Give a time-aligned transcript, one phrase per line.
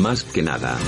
[0.00, 0.78] Más que nada.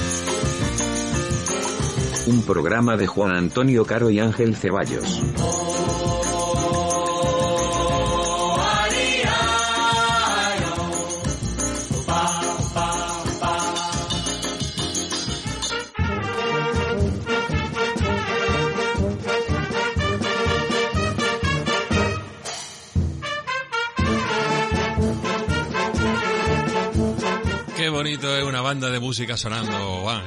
[2.26, 5.22] Un programa de Juan Antonio Caro y Ángel Ceballos.
[28.72, 29.70] Banda de música sonando,
[30.02, 30.22] Juan.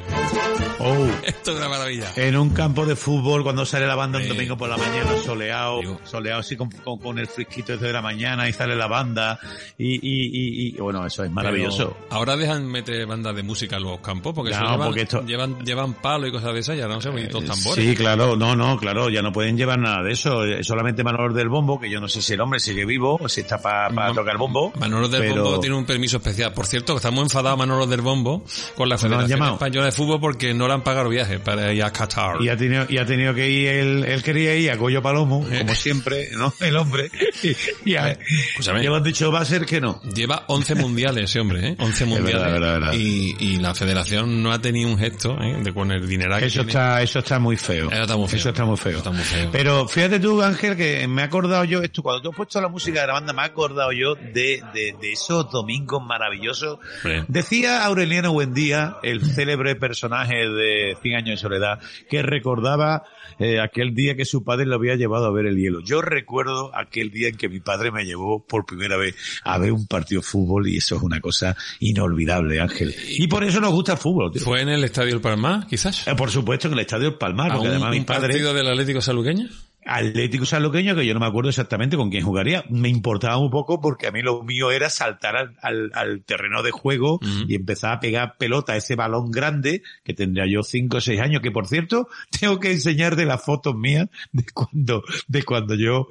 [0.78, 2.12] Oh, Esto es una maravilla.
[2.16, 5.80] en un campo de fútbol cuando sale la banda un domingo por la mañana soleado,
[5.80, 6.00] Digo.
[6.04, 9.40] soleado así con, con- con el frisquito desde la mañana y sale la banda
[9.80, 11.96] y, y, y, y- bueno, eso es maravilloso.
[12.04, 15.02] Pero ahora dejan meter bandas de música en los campos porque, Ya, eso llevan, porque
[15.02, 17.84] esto- llevan, llevan palo y cosas de esas y ahora no sé, bonitos tambores.
[17.84, 21.34] Sí, claro, no, no, claro, ya no pueden llevar nada de eso, eh, solamente Manolo
[21.34, 23.90] del Bombo, que yo no sé si el hombre sigue vivo o si está para
[23.90, 24.72] Ma- tocar el bombo.
[24.80, 26.54] Manolo del pero- Bombo tiene un permiso especial.
[26.54, 28.35] Por cierto, estamos enfadados Manolo del Bombo
[28.76, 29.54] con la ¿No lo Federación llamado?
[29.56, 32.42] Española de Fútbol porque no le han pagado viajes para ir a Qatar.
[32.42, 35.46] Y ha tenido, y ha tenido que ir, él, él quería ir a Goyo Palomo,
[35.52, 35.60] Eh.
[35.60, 36.54] como siempre, ¿no?
[36.60, 37.10] El hombre.
[37.44, 38.80] Y, y a- Escúchame.
[38.84, 40.02] y le han dicho, va a ser que no.
[40.14, 41.76] Lleva 11 mundiales ese hombre, ¿eh?
[41.80, 42.34] 11 mundiales.
[42.42, 42.94] verdad, verdad, verdad.
[42.94, 45.58] Y, y la federación no ha tenido un gesto, ¿eh?
[45.62, 46.70] De con el dinero que Eso tiene.
[46.72, 47.90] está, eso está muy feo.
[47.92, 48.40] Eso está muy feo.
[48.40, 48.92] Eso está muy feo.
[48.92, 49.50] Eso está muy feo.
[49.52, 52.68] Pero fíjate tú, Ángel, que me he acordado yo, esto, cuando tú has puesto la
[52.70, 56.80] música de la banda, me he acordado yo de, de, de esos domingos maravillosos.
[57.28, 63.04] Decía Aureliano Buendía, el célebre personaje de Cien años de soledad, que recordaba
[63.40, 65.82] eh, aquel día que su padre lo había llevado a ver el hielo.
[65.82, 69.72] Yo recuerdo aquel día en que mi padre me llevó por primera vez a ver
[69.72, 72.94] un partido de fútbol y eso es una cosa inolvidable, Ángel.
[73.10, 74.42] Y por eso nos gusta el fútbol, tío.
[74.42, 76.08] ¿Fue en el Estadio El Palmar, quizás?
[76.08, 78.28] Eh, Por supuesto en el Estadio del Palmar, ¿A porque un, además mi un padre...
[78.30, 79.48] partido del Atlético Saluqueño?
[79.86, 82.64] Atlético Sanluqueño, que yo no me acuerdo exactamente con quién jugaría.
[82.70, 86.64] Me importaba un poco porque a mí lo mío era saltar al, al- al terreno
[86.64, 90.98] de juego y empezar a pegar pelota a ese balón grande que tendría yo cinco
[90.98, 92.08] o seis años, que por cierto,
[92.40, 96.08] tengo que enseñar de las fotos mías de cuando, de cuando yo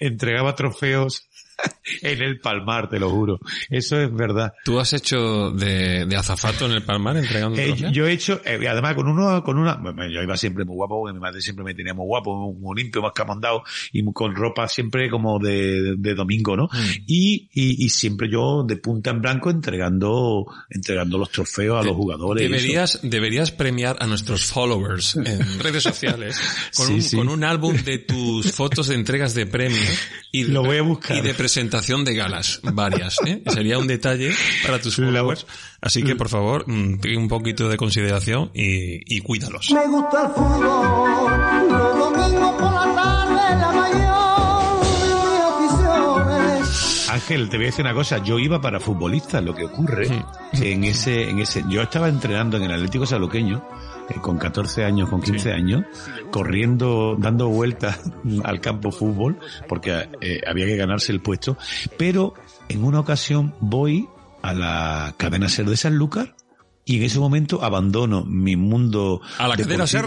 [0.00, 1.28] entregaba trofeos
[2.02, 3.38] en el Palmar, te lo juro.
[3.70, 4.52] Eso es verdad.
[4.64, 7.92] ¿Tú has hecho de, de azafato en el Palmar entregando Eh, trofeos?
[7.92, 11.14] yo he hecho, eh, además con uno, con una, yo iba siempre muy guapo, porque
[11.14, 13.62] mi madre siempre me tenía muy guapo, muy, muy limpio, más camondado,
[13.92, 16.64] y con ropa siempre como de, de domingo, ¿no?
[16.64, 17.02] Mm.
[17.06, 21.96] Y, y, y siempre yo de punta en blanco entregando, entregando los trofeos a los
[21.96, 22.48] jugadores.
[22.48, 26.38] Deberías, deberías premiar a nuestros followers en redes sociales
[26.76, 27.16] con, Sí, un, sí.
[27.16, 29.98] con un álbum de tus fotos de entregas de premios
[30.32, 31.16] y de, Lo voy a buscar.
[31.16, 33.16] y de presentación de galas, varias.
[33.26, 33.42] ¿eh?
[33.46, 34.32] Sería un detalle
[34.64, 35.46] para tus La- followers.
[35.84, 39.70] Así que, por favor, mm, un poquito de consideración y, y cuídalos.
[39.70, 47.10] Me gusta el fútbol, los domingos por la tarde, la mayor de mis aficiones.
[47.10, 50.08] Ángel, te voy a decir una cosa, yo iba para futbolista, lo que ocurre
[50.54, 53.62] en ese, en ese, yo estaba entrenando en el Atlético Saluqueño,
[54.08, 55.84] eh, con 14 años, con 15 años,
[56.30, 58.00] corriendo, dando vueltas
[58.44, 61.58] al campo fútbol, porque eh, había que ganarse el puesto,
[61.98, 62.32] pero
[62.70, 64.08] en una ocasión voy
[64.44, 66.36] a la cadena SER de Sanlúcar
[66.86, 70.04] y en ese momento abandono mi mundo A la cadena ser...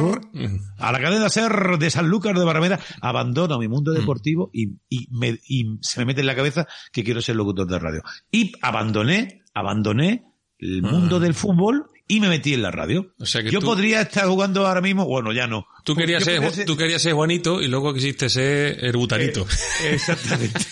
[0.78, 3.72] a la cadena SER de Sanlúcar de Barrameda, abandono mi Mm.
[3.72, 7.36] mundo deportivo y, y, me, y se me mete en la cabeza que quiero ser
[7.36, 8.03] locutor de radio.
[8.31, 10.26] Y abandoné, abandoné
[10.59, 11.20] el mundo Ah.
[11.20, 13.14] del fútbol y me metí en la radio.
[13.20, 15.66] O sea que Yo tú- podría estar jugando ahora mismo, bueno, ya no.
[15.84, 19.47] Tú querías, ser, podría tú querías ser Juanito y luego quisiste ser el butanito.
[19.84, 20.59] Eh, exactamente.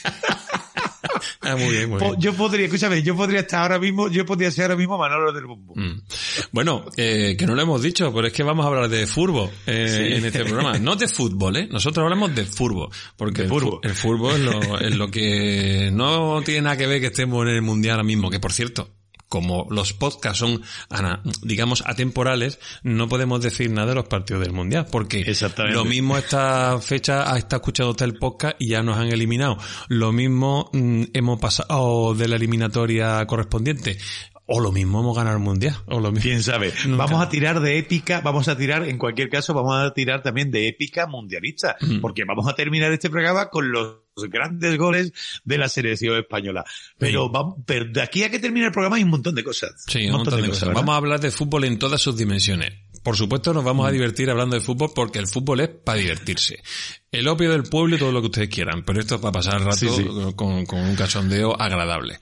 [1.41, 2.15] Ah, muy bien, muy bien.
[2.19, 5.45] Yo podría, escúchame, yo podría estar ahora mismo, yo podría ser ahora mismo Manolo del
[5.45, 5.73] Bombo.
[5.75, 6.01] Mm.
[6.51, 9.49] Bueno, eh, que no lo hemos dicho, pero es que vamos a hablar de fútbol
[9.65, 10.13] eh, Sí.
[10.17, 10.77] en este programa.
[10.79, 11.67] No de fútbol, ¿eh?
[11.71, 12.89] Nosotros hablamos de fútbol.
[13.17, 13.79] Porque De el, fútbol.
[13.81, 17.43] fu- el fútbol es lo, es lo que no tiene nada que ver que estemos
[17.47, 18.89] en el mundial ahora mismo, que por cierto,
[19.35, 24.53] como los podcasts son, ana- digamos, atemporales, no podemos decir nada de los partidos del
[24.53, 25.23] mundial, porque
[25.73, 29.57] lo mismo esta fecha ha estado escuchando usted el podcast y ya nos han eliminado.
[29.89, 33.97] Lo mismo mm, hemos pasado de la eliminatoria correspondiente.
[34.47, 35.75] O lo mismo hemos ganado el mundial.
[35.87, 36.21] O lo mismo.
[36.21, 36.71] Quién sabe.
[36.85, 37.05] Nunca.
[37.05, 40.51] Vamos a tirar de épica, vamos a tirar, en cualquier caso, vamos a tirar también
[40.51, 41.99] de épica mundialista, Mm.
[41.99, 43.97] porque vamos a terminar este programa con los
[44.29, 45.11] grandes goles
[45.43, 46.63] de la selección española.
[46.97, 49.83] Pero, vamos, pero de aquí a que termine el programa hay un montón de cosas.
[49.87, 50.73] Sí, un montón de cosas.
[50.73, 52.71] Vamos a hablar de fútbol en todas sus dimensiones.
[53.03, 56.63] Por supuesto nos vamos a divertir hablando de fútbol porque el fútbol es para divertirse.
[57.11, 59.55] El opio del pueblo y todo lo que ustedes quieran, pero esto es para pasar
[59.55, 60.05] el rato Sí, sí.
[60.35, 62.19] Con, con un cachondeo agradable.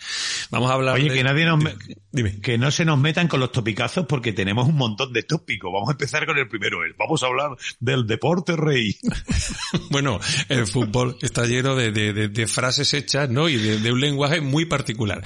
[0.52, 1.74] Vamos a hablar Oye, de- que nadie nos me-
[2.12, 2.40] Dime.
[2.42, 5.72] que no se nos metan con los topicazos porque tenemos un montón de tópicos.
[5.74, 6.84] Vamos a empezar con el primero.
[6.84, 8.96] El- Vamos a hablar del deporte rey.
[9.90, 10.20] Bueno,
[10.50, 13.50] el fútbol está lleno de, de- frases hechas, ¿no?
[13.50, 15.24] Y de, de un lenguaje muy particular.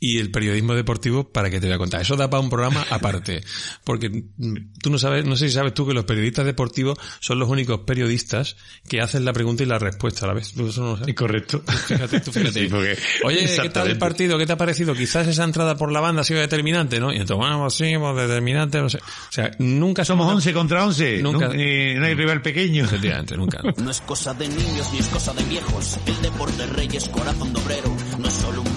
[0.00, 2.00] Y el periodismo deportivo, ¿para qué te voy a contar?
[2.02, 3.42] Eso da para un programa aparte.
[3.84, 7.38] Porque mm, tú no sabes, no sé si sabes tú que los periodistas deportivos son
[7.40, 8.56] los únicos periodistas
[8.88, 10.52] que hacen la pregunta y la respuesta a la vez.
[10.52, 11.14] ¿Tú eso no lo sabes?
[11.14, 11.62] Correcto.
[11.86, 12.48] Fíjate, tú fíjate.
[12.58, 14.38] Sí, porque- Oye, ¿qué tal el partido?
[14.38, 14.94] ¿Qué te ha parecido?
[14.94, 17.12] Quizás esa entrada por la banda ha sido determinante, ¿no?
[17.12, 18.98] Y entonces, bueno, pues sí, pues determinante, no sé.
[18.98, 21.22] O sea, nunca Somos 11 contra 11.
[21.22, 22.84] Nunca- Nun- eh, no hay rival pequeño.
[22.84, 23.60] Efectivamente, nunca.
[23.76, 25.98] No es cosa de niños ni es cosa de viejos.
[26.06, 27.96] El deporte rey es corazón de obrero.
[28.18, 28.74] No es solo un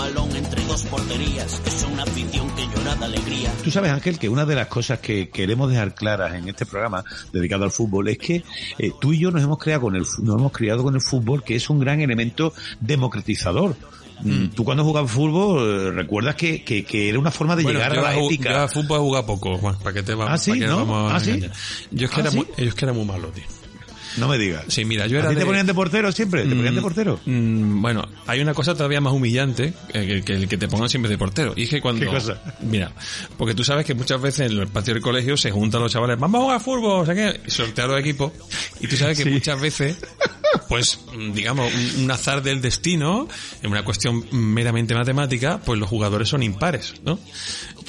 [0.71, 1.62] dos porterías.
[1.65, 3.51] Es una afición que llora de alegría.
[3.62, 7.03] Tú sabes, Ángel, que una de las cosas que queremos dejar claras en este programa
[7.33, 8.41] dedicado al fútbol es que
[8.77, 11.44] eh, tú y yo nos hemos creado con el nos hemos criado con el fútbol,
[11.44, 13.75] que es un gran elemento democratizador.
[14.23, 17.79] Mm, Tú cuando jugabas fútbol eh, recuerdas que, que, que era una forma de Bueno,
[17.79, 18.51] llegar yo a la ética.
[18.51, 20.57] yo a fútbol he jugado poco, Juan, ¿para qué te vamos, ¿Ah, sí?
[20.57, 20.77] ¿No?
[20.85, 21.38] vamos a ¿Ah, sí?
[21.91, 22.38] Yo es que ¿Ah, era sí?
[22.38, 23.44] muy, ellos es que era muy malo, tío.
[24.18, 24.66] No me digas.
[24.68, 26.44] Sí, mira, yo ¿A era ti te de- ponían de portero siempre?
[26.44, 27.19] ¿Te ponían de Mm, portero?
[27.25, 31.10] mm, bueno, hay una cosa todavía más humillante eh, que, el que te pongan siempre
[31.10, 31.54] de portero.
[31.56, 32.02] Y es que cuando...
[32.06, 32.42] ¿Qué cosa?
[32.62, 32.92] Mira,
[33.38, 36.19] porque tú sabes que muchas veces en los patios del colegio se juntan los chavales,
[36.19, 38.31] vamos a jugar fútbol, o sea que, sortear los equipos.
[38.80, 39.30] Y tú sabes que Sí.
[39.30, 39.98] muchas veces,
[40.68, 43.28] pues, mm, digamos, un, un azar del destino,
[43.62, 47.19] en una cuestión meramente matemática, pues los jugadores son impares, ¿no?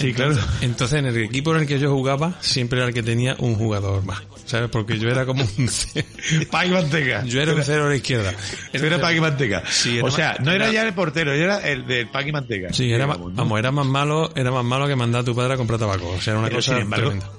[0.02, 0.36] Sí, claro.
[0.60, 3.54] Entonces, en el equipo en el que yo jugaba, siempre era el que tenía un
[3.54, 4.68] jugador más, ¿sabes?
[4.70, 5.70] Porque yo era como un...
[6.50, 7.24] Paqui Manteca.
[7.24, 8.32] Yo era un cero a la izquierda.
[8.72, 9.62] Tú eras Paqui Manteca.
[9.70, 12.32] Sí, era o sea, no era era- ya el portero, yo era el del Paqui
[12.32, 12.72] Manteca.
[12.72, 13.36] Sí, era, Digamos, ¿no?
[13.36, 16.08] vamos, era más malo, era más malo que mandar a tu padre a comprar tabaco.
[16.10, 17.30] O sea, era una Pero, cosa sin embargo, tremenda.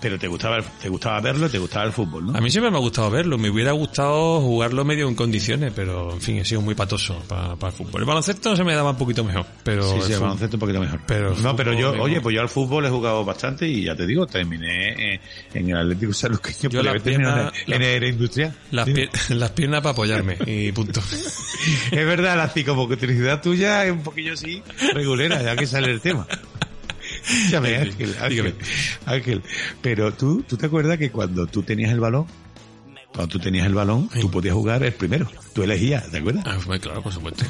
[0.00, 2.36] pero te gustaba, te gustaba verlo, te gustaba el fútbol, ¿no?
[2.36, 6.12] A mí siempre me ha gustado verlo, me hubiera gustado jugarlo medio en condiciones, pero
[6.12, 8.00] en fin, he sido muy patoso para el fútbol.
[8.02, 10.56] El baloncesto se me daba un poquito mejor, pero Sí, el sí, el fútbol- baloncesto
[10.56, 11.00] un poquito mejor.
[11.06, 14.06] Pero no, pero yo, oye, pues yo al fútbol he jugado bastante y ya te
[14.06, 15.20] digo, terminé
[15.54, 18.54] en el Atlético Sanluqueño, Yo las terminado piernas- en, en el industrial.
[18.70, 19.08] las, Dime.
[19.10, 21.00] pier- las piernas para apoyarme y punto.
[21.92, 24.62] Es verdad, la psicomotricidad tuya es un poquillo así
[24.94, 26.26] regulera, ya que sale el tema.
[27.54, 28.54] Ángel, Ángel.
[29.06, 29.42] Ángel,
[29.80, 32.26] pero tú, ¿tú te acuerdas que cuando tú tenías el balón,
[33.14, 36.44] cuando tú tenías el balón, tú podías jugar el primero, tú elegías, ¿te acuerdas?
[36.46, 37.44] Ah, pues claro, por supuesto.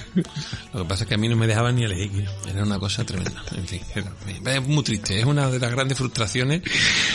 [0.74, 2.26] Lo que pasa es que a mí no me dejaban ni elegir.
[2.50, 3.42] Era una cosa tremenda.
[3.56, 4.12] En fin, era-
[4.56, 5.18] es muy triste.
[5.20, 6.62] Es una de las grandes frustraciones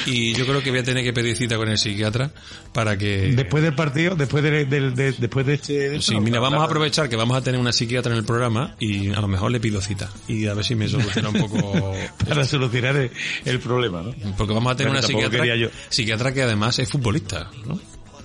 [0.05, 2.31] y yo creo que voy a tener que pedir cita con el psiquiatra
[2.71, 3.33] para que...
[3.35, 6.01] Después del partido, después de, después de este...
[6.01, 9.09] Sí, mira, vamos a aprovechar que vamos a tener una psiquiatra en el programa y
[9.09, 11.93] a lo mejor le pido cita y a ver si me soluciona un poco...
[12.27, 13.11] para solucionar el,
[13.45, 14.13] el problema, ¿no?
[14.37, 15.67] Porque vamos a tener una psiquiatra, yo.
[15.89, 17.79] psiquiatra que además es futbolista, ¿no?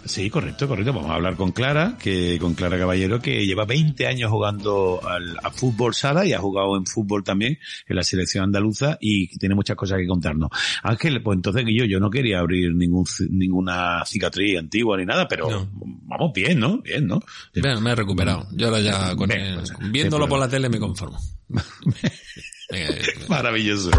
[0.04, 0.92] Sí, correcto, correcto.
[0.92, 5.36] Vamos a hablar con Clara, que con Clara Caballero, que lleva 20 años jugando al,
[5.42, 9.54] a fútbol sala y ha jugado en fútbol también en la selección andaluza y tiene
[9.54, 10.50] muchas cosas que contarnos.
[10.82, 15.48] Ángel, pues entonces yo, yo no quería abrir ningún, ninguna cicatriz antigua ni nada, pero
[15.50, 15.68] No.
[15.72, 16.78] vamos bien, ¿no?
[16.82, 17.20] Bien, ¿no?
[17.54, 18.46] Bueno, me he recuperado.
[18.52, 21.18] Yo ahora ya con el- pues, viéndolo por la tele me conformo.
[23.28, 23.90] Maravilloso.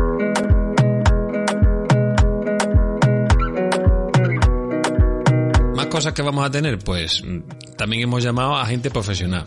[5.94, 9.46] Cosas que vamos a tener, pues mm, también hemos llamado a gente profesional.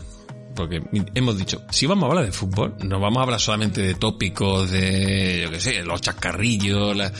[0.55, 0.81] Porque
[1.13, 4.71] hemos dicho, si vamos a hablar de fútbol, no vamos a hablar solamente de tópicos,
[4.71, 7.11] de, yo qué sé, los chascarrillos, la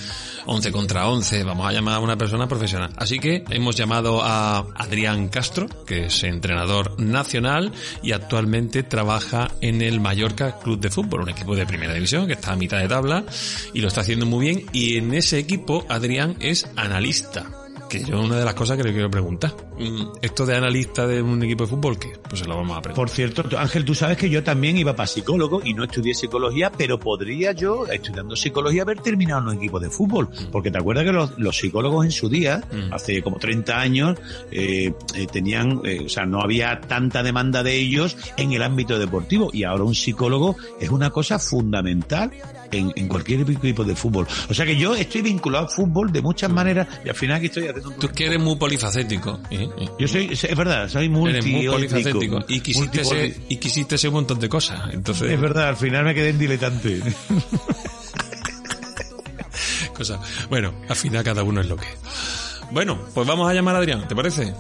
[0.46, 2.90] 11 contra 11, vamos a llamar a una persona profesional.
[2.96, 9.82] Así que hemos llamado a Adrián Castro, que es entrenador nacional y actualmente trabaja en
[9.82, 12.88] el Mallorca Club de Fútbol, un equipo de primera división que está a mitad de
[12.88, 13.26] tabla
[13.74, 14.66] y lo está haciendo muy bien.
[14.72, 17.67] Y en ese equipo, Adrián es analista.
[17.90, 19.54] Que yo una de las cosas que le quiero preguntar.
[19.80, 22.14] Mm, Esto de analista de un equipo de fútbol, ¿qué?
[22.28, 22.96] Pues se lo vamos a preguntar.
[22.96, 26.72] Por cierto, Ángel, tú sabes que yo también iba para psicólogo y no estudié psicología,
[26.76, 30.28] pero podría yo, estudiando psicología, haber terminado en un equipo de fútbol.
[30.52, 32.94] Porque te acuerdas que los, los psicólogos en su día, Mm.
[32.94, 34.18] hace como 30 años,
[34.52, 39.00] eh, eh, tenían, eh, o sea, no había tanta demanda de ellos en el ámbito
[39.00, 39.50] deportivo.
[39.54, 42.32] Y ahora un psicólogo es una cosa fundamental
[42.71, 44.28] en, en cualquier equipo de fútbol.
[44.50, 47.47] O sea que yo estoy vinculado al fútbol de muchas maneras y al final aquí
[47.47, 48.00] estoy haciendo un...
[48.00, 49.40] Tú que eres muy polifacético.
[49.50, 49.68] ¿eh?
[49.78, 49.90] ¿eh?
[50.00, 52.45] Yo soy, es verdad, soy multi Eres muy polifacético.
[52.47, 54.94] Y quisiste, ser, y quisiste ser un montón de cosas.
[54.94, 57.02] Entonces, Es verdad, al final me quedé en diletante.
[59.97, 60.19] cosa.
[60.50, 61.88] Bueno, al final cada uno es lo que.
[62.71, 64.54] Bueno, pues vamos a llamar a Adrián, ¿te parece?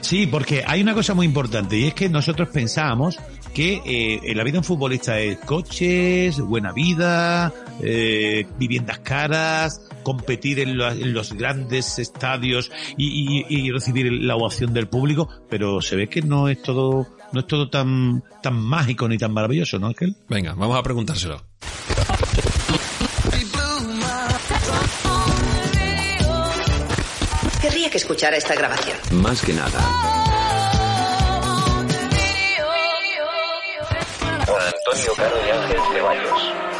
[0.00, 3.18] Sí, porque hay una cosa muy importante y es que nosotros pensábamos,
[3.52, 10.58] que eh, la vida de un futbolista es coches, buena vida, eh, viviendas caras, competir
[10.60, 15.80] en, la- en los grandes estadios y, y- y recibir la ovación del público, pero
[15.80, 19.78] se ve que no es todo, no es todo tan, tan mágico ni tan maravilloso,
[19.78, 20.16] ¿no, Ángel?
[20.28, 21.42] Venga, vamos a preguntárselo.
[27.60, 28.96] Querría que escuchara esta grabación.
[29.12, 30.31] Más que nada.
[34.74, 36.71] Antonio Caro y Ángel Ceballos.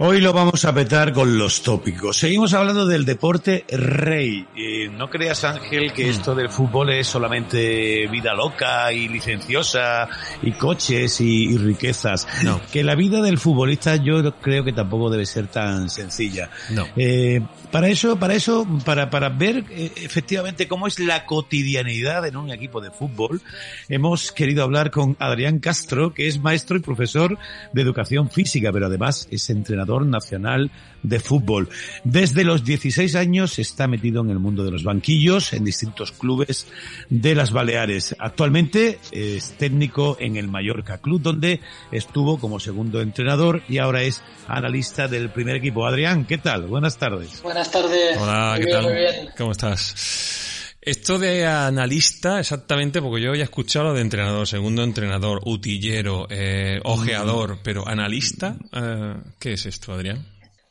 [0.00, 2.18] Hoy lo vamos a petar con los tópicos.
[2.18, 4.44] Seguimos hablando del deporte rey.
[4.56, 10.08] Eh, no creas, Ángel, que esto del fútbol es solamente vida loca y licenciosa
[10.42, 12.26] y coches y, y riquezas.
[12.42, 12.60] No.
[12.72, 16.50] Que la vida del futbolista yo creo que tampoco debe ser tan sencilla.
[16.70, 16.88] No.
[16.96, 22.36] Eh, para eso, para eso, para, para ver eh, efectivamente cómo es la cotidianidad en
[22.36, 23.40] un equipo de fútbol,
[23.88, 27.38] hemos querido hablar con Adrián Castro, que es maestro y profesor
[27.72, 30.70] de educación física, pero además es entrenador nacional
[31.02, 31.68] de fútbol.
[32.02, 36.66] Desde los 16 años está metido en el mundo de los banquillos en distintos clubes
[37.10, 38.16] de las Baleares.
[38.18, 41.60] Actualmente es técnico en el Mallorca Club, donde
[41.92, 45.86] estuvo como segundo entrenador y ahora es analista del primer equipo.
[45.86, 46.62] Adrián, ¿qué tal?
[46.66, 47.42] Buenas tardes.
[47.42, 48.16] Buenas tardes.
[48.18, 48.84] Hola, Muy ¿qué bien, tal?
[48.84, 49.28] Muy bien.
[49.36, 50.53] ¿Cómo estás?
[50.86, 56.78] Esto de analista, exactamente, porque yo había escuchado lo de entrenador, segundo entrenador, utillero, eh,
[56.84, 60.26] ojeador, pero analista, eh, ¿qué es esto, Adrián?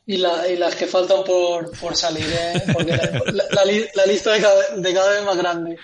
[0.06, 2.62] Y, la- y las que faltan por, por salir, ¿eh?
[2.74, 5.78] porque la, la- la li- la lista de cada, de cada vez más grande.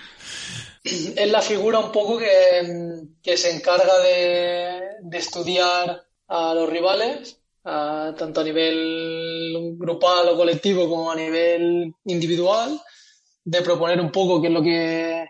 [0.83, 7.37] Es la figura un poco que, que se encarga de, de estudiar a los rivales,
[7.65, 12.79] a- tanto a nivel grupal o colectivo como a nivel individual,
[13.43, 15.27] de proponer un poco qué es lo que,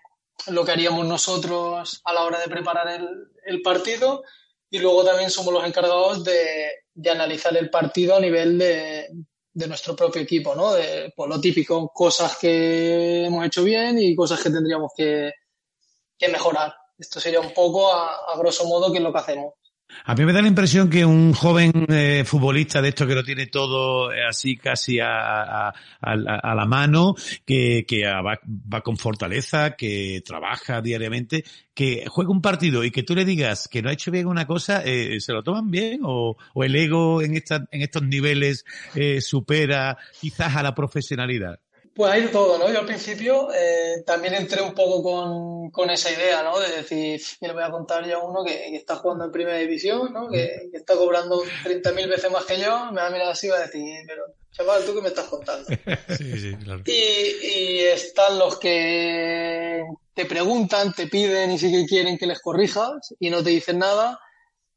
[0.47, 3.07] lo que haríamos nosotros a la hora de preparar el,
[3.45, 4.23] el partido
[4.69, 9.07] y luego también somos los encargados de, de analizar el partido a nivel de,
[9.53, 10.73] de nuestro propio equipo, ¿no?
[10.73, 15.31] De, pues lo típico, cosas que hemos hecho bien y cosas que tendríamos que,
[16.17, 16.73] que mejorar.
[16.97, 19.53] Esto sería un poco, a, a grosso modo, qué es lo que hacemos.
[20.05, 23.23] A mí me da la impresión que un joven eh, futbolista de esto que lo
[23.23, 25.07] tiene todo eh, así casi a,
[25.67, 27.15] a- a- a la mano,
[27.45, 27.85] que,
[28.23, 31.43] va, con fortaleza, que trabaja diariamente,
[31.73, 34.45] que juega un partido y que tú le digas que no ha hecho bien una
[34.45, 36.01] cosa, eh, ¿se lo toman bien?
[36.03, 38.65] ¿O, o el ego en, en estos niveles
[38.95, 41.59] eh, supera quizás a la profesionalidad?
[41.95, 42.71] Pues hay de todo, ¿no?
[42.71, 46.57] Yo al principio eh, también entré un poco con, con esa idea, ¿no?
[46.59, 49.57] De decir, mira, voy a contar yo a uno que, que está jugando en primera
[49.57, 50.29] división, ¿no?
[50.29, 53.49] Que, que está cobrando 30.000 veces más que yo, me va a mirar así y
[53.49, 55.67] va a decir, pero, chaval, ¿tú qué me estás contando?
[56.17, 56.83] Sí, sí, claro.
[56.85, 62.39] Y, y están los que te preguntan, te piden y sí que quieren que les
[62.39, 64.19] corrijas y no te dicen nada.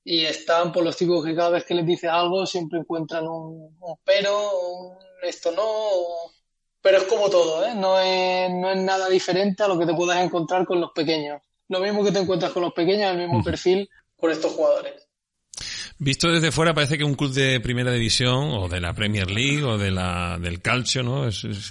[0.04, 3.76] Y están por los tipos que cada vez que les dices algo siempre encuentran un,
[3.80, 5.62] un pero, un esto no.
[5.64, 6.32] o-
[6.82, 7.74] Pero es como todo, ¿eh?
[7.76, 11.40] No es, no es nada diferente a lo que te puedas encontrar con los pequeños.
[11.68, 15.08] Lo mismo que te encuentras con los pequeños, el mismo perfil con estos jugadores.
[15.98, 19.62] Visto desde fuera parece que un club de primera división o de la Premier League
[19.62, 21.28] o de la del calcio, ¿no?
[21.28, 21.70] Es, es,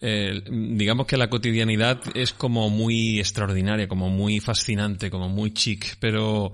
[0.00, 5.96] eh, digamos que la cotidianidad es como muy extraordinaria, como muy fascinante, como muy chic,
[5.98, 6.52] pero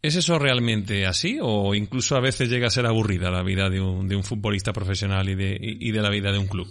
[0.00, 3.80] ¿es eso realmente así o incluso a veces llega a ser aburrida la vida de
[3.80, 6.68] un, de un futbolista profesional y de, y y de la vida de un club?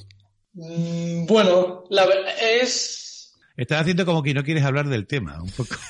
[0.54, 5.52] Mm, Bueno, la ver- es, Estás haciendo como que no quieres hablar del tema, un
[5.52, 5.76] poco.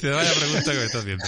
[0.00, 1.24] Te vaya pregunta que me estás haciendo.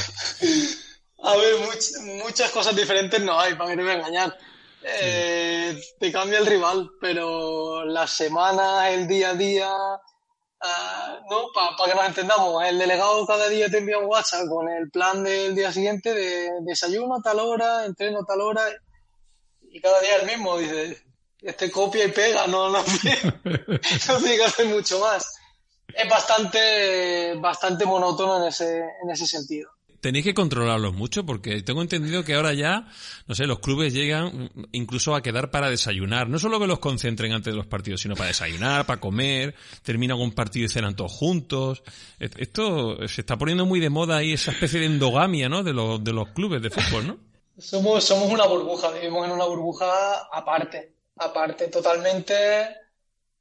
[1.22, 4.36] A ver, much- muchas cosas diferentes no hay, para que voy a engañar.
[4.82, 9.68] Eh, te cambia el rival, pero las semanas, el día a día,
[10.62, 14.68] ah, no, para que nos entendamos, el delegado cada día te envía un WhatsApp con
[14.68, 18.62] el plan del día siguiente de desayuno a tal hora, entreno a tal hora,
[19.72, 21.02] y cada día el mismo, dice,
[21.42, 25.36] este copia y pega, no, no, no tiene que hacer mucho más.
[25.94, 29.70] Es bastante, bastante monótono en ese, en ese sentido.
[30.00, 32.88] Tenéis que controlarlos mucho porque tengo entendido que ahora ya,
[33.26, 36.26] no sé, los clubes llegan incluso a quedar para desayunar.
[36.28, 40.18] No solo que los concentren antes de los partidos, sino para desayunar, para comer, terminan
[40.18, 41.82] un partido y cenan todos juntos.
[42.18, 45.62] Esto se está poniendo muy de moda ahí esa especie de endogamia, ¿no?
[45.62, 47.29] De los, de los clubes de fútbol, ¿no?
[47.60, 49.86] Somos, somos una burbuja, vivimos en una burbuja
[50.32, 52.34] aparte, aparte, totalmente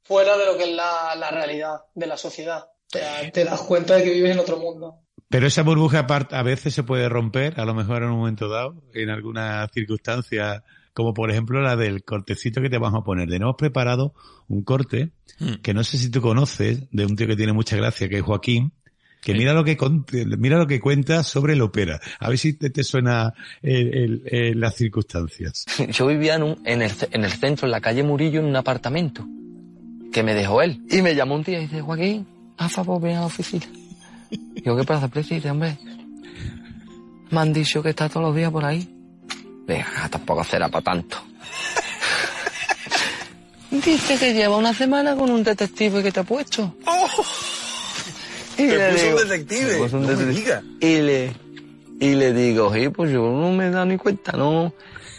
[0.02, 2.64] fuera de lo que es la, la realidad de la sociedad.
[2.64, 5.00] O sea, te das cuenta de que vives en otro mundo.
[5.28, 8.82] Pero esa burbuja a veces se puede romper, a lo mejor en un momento dado,
[8.94, 13.28] en alguna circunstancia como por ejemplo la del cortecito que te vamos a poner.
[13.28, 14.12] Tenemos preparado
[14.48, 15.54] un corte Mm.
[15.62, 18.22] que no sé si tú conoces, de un tío que tiene mucha gracia, que es
[18.22, 18.72] Joaquín,
[19.20, 20.04] que mira lo que con-
[20.38, 22.00] mira lo que cuenta sobre el ópera.
[22.18, 25.66] A ver si te, te suena el- el- el- las circunstancias.
[25.90, 28.56] Yo vivía en, un- en, el, en el centro, en la calle Murillo, en un
[28.56, 29.26] apartamento
[30.12, 30.80] que me dejó él.
[30.90, 33.66] Y me llamó un día y dice, Joaquín, a favor, ven a la oficina.
[34.30, 35.76] Digo, ¿qué pasa, presidente, hombre?
[37.30, 38.88] Me han dicho que está todos los días por ahí.
[39.66, 41.16] Venga, tampoco será para tanto.
[43.70, 46.74] Dice que lleva una semana con un detective que te ha puesto.
[48.62, 50.40] Y le puso un digo- detective, me puso un no me detective.
[50.40, 50.64] digas.
[50.80, 51.32] Y le,
[52.00, 54.72] y le digo, sí, pues yo no me he dado ni cuenta, no.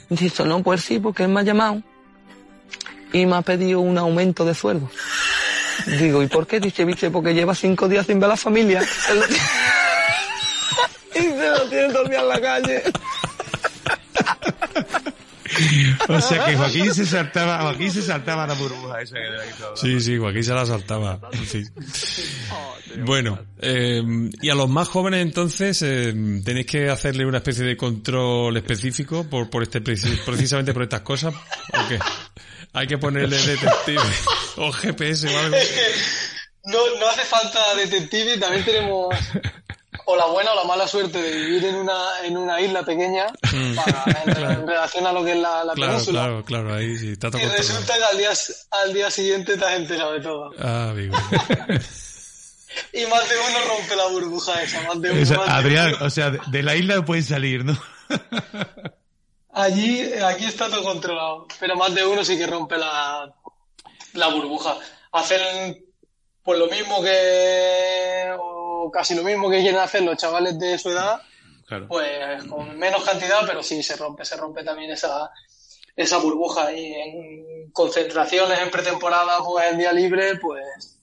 [0.09, 1.81] Dice, no, pues sí, porque él me ha llamado
[3.13, 4.89] y me ha pedido un aumento de sueldo.
[5.99, 6.59] Digo, ¿y por qué?
[6.59, 8.81] Dice, viste, porque lleva cinco días sin ver a la familia.
[11.13, 12.83] Y se lo tiene día en la calle.
[16.07, 19.43] O sea que Joaquín se saltaba, Joaquín se saltaba la burbuja esa que de la
[19.43, 19.79] que tú hablabas.
[19.79, 21.19] Sí, sí, Joaquín se la saltaba.
[21.47, 21.63] Sí.
[23.05, 24.01] Bueno, eh,
[24.41, 26.13] y a los más jóvenes entonces eh,
[26.43, 31.01] tenéis que hacerle una especie de control específico por, por este preci- precisamente por estas
[31.01, 31.33] cosas.
[31.33, 31.99] ¿O qué?
[32.73, 34.01] Hay que ponerle detective
[34.57, 35.57] o GPS o algo.
[36.63, 39.07] No, no hace falta detective, también tenemos
[40.11, 43.27] o la buena o la mala suerte de vivir en una, en una isla pequeñña
[43.75, 45.75] para- en, en relación a lo que es la, la Mm.
[45.75, 46.19] Claro, península.
[46.21, 48.31] claro, claro, ahí sí, Y resulta que al día,
[48.83, 50.51] al día siguiente te has enterado de todo.
[50.59, 51.15] Ah, amigo.
[52.93, 55.19] Y más de uno rompe la burbuja esa, más de uno.
[55.21, 56.05] Esa- más de Adrián, uno.
[56.05, 57.77] o sea, de, de la isla pueden salir, ¿no?
[59.53, 63.29] Allí, aquí está todo controlado, pero más de uno sí que rompe la,
[64.13, 64.77] la burbuja.
[65.11, 65.83] Hacen
[66.43, 68.33] pues lo mismo que,
[68.89, 71.21] casi lo mismo que quieren hacer los chavales de su edad,
[71.67, 71.87] Claro.
[71.87, 75.29] pues con menos cantidad, pero sí se rompe, se rompe también esa,
[75.95, 76.73] esa burbuja.
[76.73, 80.97] Y en concentraciones, en pretemporada, pues en día libre, pues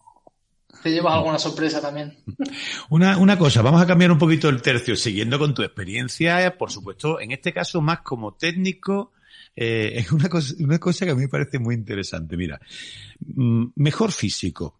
[0.82, 2.18] te llevas alguna sorpresa también.
[2.90, 6.50] Una, una cosa, vamos a cambiar un poquito el tercio, siguiendo con tu experiencia, eh,
[6.52, 9.12] por supuesto, en este caso más como técnico,
[9.56, 12.36] eh, es una cosa, una cosa que a mí me parece muy interesante.
[12.36, 12.60] Mira,
[13.20, 14.77] mm, mejor físico,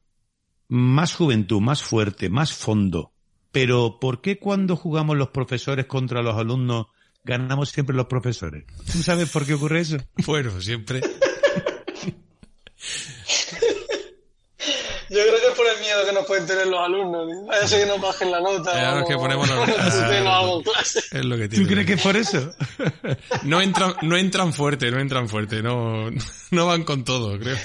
[0.68, 3.12] más juventud, más fuerte, más fondo.
[3.52, 6.87] Pero ¿por qué cuando jugamos los profesores contra los alumnos
[7.25, 8.64] ganamos siempre los profesores?
[8.92, 9.96] ¿Tú sabes por qué ocurre eso?
[10.26, 11.00] Bueno, siempre.
[15.10, 17.26] Yo creo que es por el miedo que nos pueden tener los alumnos.
[17.26, 17.46] ¿no?
[17.46, 18.72] Vaya a ser que nos bajen la nota.
[18.72, 19.64] Claro, que ponemos la-
[20.62, 21.00] clase.
[21.12, 21.70] Es lo que ¿Tú tiene.
[21.72, 22.52] crees que es por eso?
[23.44, 26.11] No entran, no entran fuerte, no entran fuerte, no,
[26.50, 27.57] no van con todo, creo.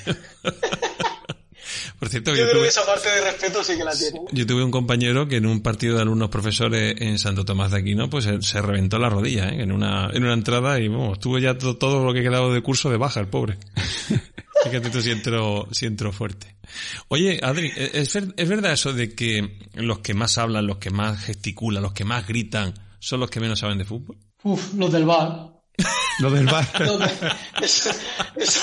[2.03, 4.23] Por cierto, Yo yo creo que tuve, esa parte de respeto sí que la tienen.
[4.33, 7.77] yo tuve un compañero que en un partido de alumnos profesores en Santo Tomás de
[7.77, 9.61] Aquino, pues se, se reventó la rodilla, ¿eh?
[9.63, 12.61] en una, en una entrada y vamos, tuvo ya to- todo lo que quedaba de
[12.61, 13.57] curso de baja, el pobre.
[14.65, 16.57] Fíjate tú si entró, si fuerte.
[17.07, 20.89] Oye, Adri, ¿es, ver- ¿es verdad eso de que los que más hablan, los que
[20.89, 24.17] más gesticulan, los que más gritan, son los que menos saben de fútbol?
[24.43, 25.53] Uf, los del bar.
[26.19, 26.67] Lo del bar.
[26.81, 27.05] Los de-
[27.61, 27.91] eso,
[28.35, 28.59] eso,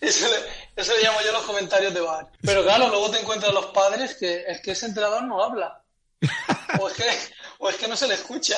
[0.00, 2.30] eso, le- eso le llamo yo los comentarios de bar.
[2.40, 5.82] Pero claro, luego te encuentras los padres que es que ese entrenador no habla.
[6.80, 7.04] O es que,
[7.58, 8.56] o es que no se le escucha.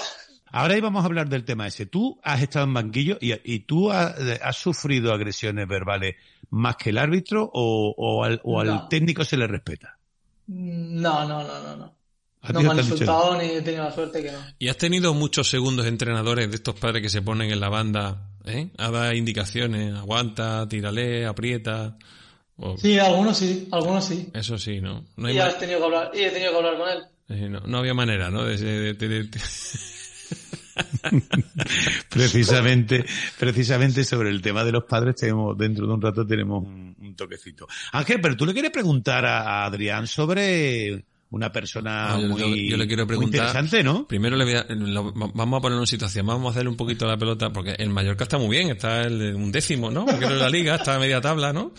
[0.53, 1.87] Ahora íbamos a hablar del tema ese.
[1.87, 6.15] Tú has estado en banquillo y, y tú has, has sufrido agresiones verbales
[6.51, 8.89] más que el árbitro o, o al, o al No.
[8.89, 9.99] técnico se le respeta.
[10.47, 11.77] No, no, no, no.
[11.77, 11.95] no.
[12.45, 14.39] ¿A No me han insultado ni he tenido la suerte que no.
[14.59, 18.29] ¿Y has tenido muchos segundos entrenadores de estos padres que se ponen en la banda
[18.45, 18.69] ¿eh?
[18.79, 19.95] a dar indicaciones?
[19.95, 21.97] Aguanta, tírale, aprieta.
[22.57, 24.29] O- Sí, algunos sí, algunos sí.
[24.35, 25.05] Eso sí, ¿no?
[25.17, 26.99] No, hay Y has tenido que hablar, y he tenido que hablar con él.
[27.31, 28.45] eh, no, no había manera, ¿no?
[28.45, 29.29] De, de- de- de-
[32.11, 33.05] Precisamente,
[33.39, 37.17] precisamente sobre el tema de los padres tenemos, dentro de un rato tenemos un, un
[37.17, 37.67] toquecito.
[37.93, 42.29] Ángel, pero tú le quieres preguntar a, a Adrián sobre una persona No, yo, le
[42.29, 43.41] muy, tengo- yo le quiero muy preguntar.
[43.49, 44.07] interesante, ¿no?
[44.07, 47.07] Primero le voy a- lo- vamos a ponerlo en situación, vamos a hacerle un poquito
[47.07, 50.07] la pelota, porque el Mallorca está muy bien, está el un décimo, ¿no?
[50.07, 51.73] Porque en la liga está a media tabla, ¿no?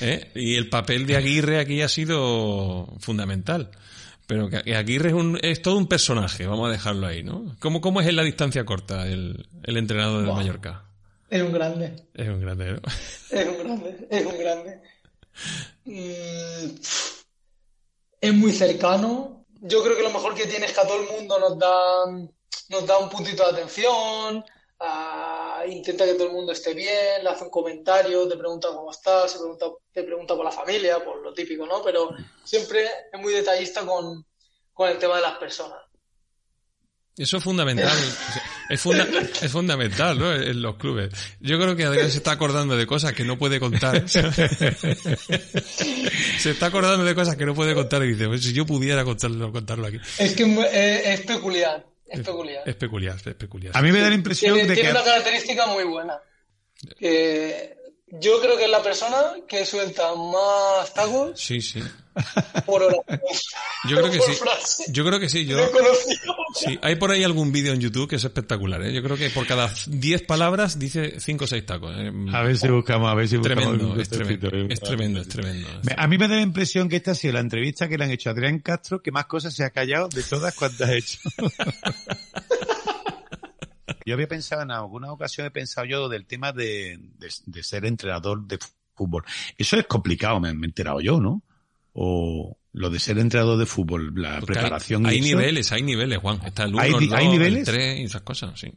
[0.00, 0.30] ¿Eh?
[0.34, 3.70] Y el papel de Aguirre aquí ha sido fundamental.
[4.26, 7.56] Pero que Aguirre es, un, es todo un personaje, vamos a dejarlo ahí, ¿no?
[7.60, 10.36] ¿Cómo, cómo es en la distancia corta el, el entrenador del Buah.
[10.36, 10.84] Mallorca?
[11.30, 11.94] Es un grande.
[12.14, 12.80] Es un grande, ¿no?
[13.30, 14.80] Es un grande, es un grande.
[15.86, 16.78] Mm,
[18.20, 19.44] es muy cercano.
[19.60, 22.06] Yo creo que lo mejor que tiene es que a todo el mundo nos da,
[22.68, 24.44] nos da un puntito de atención,
[24.80, 28.90] ah, intenta que todo el mundo esté bien, le hace un comentario, te pregunta cómo
[28.90, 31.82] estás, se pregunta, te pregunta por la familia, por lo típico, ¿no?
[31.82, 32.10] Pero
[32.44, 34.24] siempre es muy detallista con,
[34.72, 35.80] con el tema de las personas.
[37.16, 37.88] Eso es fundamental.
[38.68, 39.06] Es, funda-
[39.42, 40.32] es fundamental, ¿no?
[40.34, 41.10] En los clubes.
[41.40, 44.08] Yo creo que Adrián se está acordando de cosas que no puede contar.
[44.08, 44.20] se
[46.50, 49.52] está acordando de cosas que no puede contar y dice, "Pues si yo pudiera contarlo,
[49.52, 49.98] contarlo aquí.
[50.18, 51.86] Es que eh, es peculiar.
[52.06, 52.62] Es peculiar.
[52.66, 53.76] Es peculiar, es peculiar.
[53.76, 54.94] A mí me da la impresión Tiene, de tiene que...
[54.96, 56.14] una característica muy buena.
[56.98, 57.74] Que
[58.12, 61.82] yo creo que es la persona que suelta más tacos Sí, sí.
[62.66, 62.96] por hora.
[63.88, 64.34] Yo creo que Por sí.
[64.34, 64.84] frase.
[64.92, 65.46] Yo creo que sí.
[65.46, 66.36] Yo, Lo he conocido.
[66.54, 66.78] sí.
[66.82, 68.92] Hay por ahí algún vídeo en YouTube que es espectacular, ¿eh?
[68.92, 71.94] Yo creo que por cada 10 palabras dice 5 o 6 tacos.
[71.96, 72.10] ¿eh?
[72.32, 73.62] A ver si buscamos, a ver si buscamos...
[73.62, 75.68] Tremendo, algún es tremendo, es tremendo, es tremendo.
[75.84, 78.04] Me- A mí me da la impresión que esta ha sido la entrevista que le
[78.04, 80.94] han hecho a Adrián Castro, que más cosas se ha callado de todas cuantas ha
[80.94, 81.18] hecho.
[84.08, 87.84] yo había pensado en alguna ocasión, he pensado yo del tema de, de- de ser
[87.86, 88.58] entrenador de
[88.94, 89.24] fútbol.
[89.56, 91.42] Eso es complicado, me, me he enterado yo, ¿no?
[91.92, 95.04] O lo de ser entrenador de fútbol, la Porque hay- preparación.
[95.04, 95.26] y Hay, eso.
[95.36, 96.40] niveles, hay niveles, Juan.
[96.44, 97.64] Está el 1, ¿Hay el 2, hay el niveles?
[97.64, 98.72] 3 y esas cosas, sí.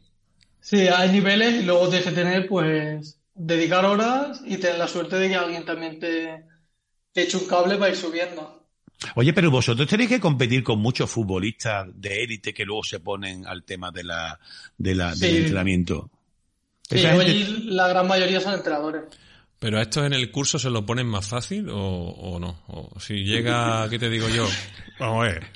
[0.60, 5.16] Sí, hay niveles y luego tienes que tener, pues, dedicar horas y tener la suerte
[5.16, 6.44] de que alguien también te,
[7.12, 8.61] te eche un cable para ir subiendo.
[9.14, 13.46] Oye, pero vosotros tenéis que competir con muchos futbolistas de élite que luego se ponen
[13.46, 14.38] al tema de la,
[14.78, 16.10] de la, del entrenamiento.
[16.88, 19.02] Sí, gente- la gran mayoría son entrenadores.
[19.62, 22.64] Pero a estos en el curso se lo ponen más fácil o, o no.
[22.66, 24.44] O si llega, ¿qué te digo yo?
[24.98, 25.46] Vamos a ver.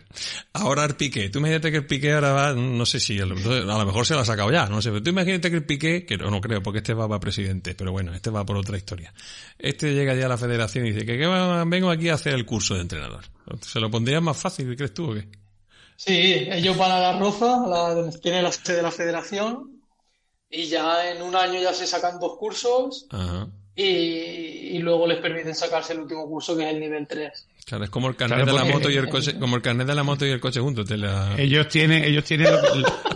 [0.53, 1.29] Ahora el piqué.
[1.29, 4.21] Tú imagínate que el piqué ahora va, no sé si, a lo mejor se lo
[4.21, 4.90] ha sacado ya, no sé.
[4.90, 7.75] Pero tú imagínate que el piqué, que no, no creo, porque este va para presidente,
[7.75, 9.12] pero bueno, este va por otra historia.
[9.59, 11.16] Este llega ya a la federación y dice que,
[11.66, 13.25] vengo aquí a hacer el curso de entrenador.
[13.61, 15.27] ¿Se lo pondrían más fácil, crees tú o qué?
[15.97, 19.81] Sí, ellos van a la Roza, la, donde tiene la sede de la federación,
[20.49, 23.49] y ya en un año ya se sacan dos cursos Ajá.
[23.76, 27.48] Y, y luego les permiten sacarse el último curso que es el nivel 3.
[27.66, 29.88] Claro, es como el carnet Claro, de la moto y el coche, como el carnet
[29.88, 30.86] de la moto y el coche juntos.
[30.86, 31.34] Te la...
[31.36, 32.60] Ellos tienen, ellos tienen, lo,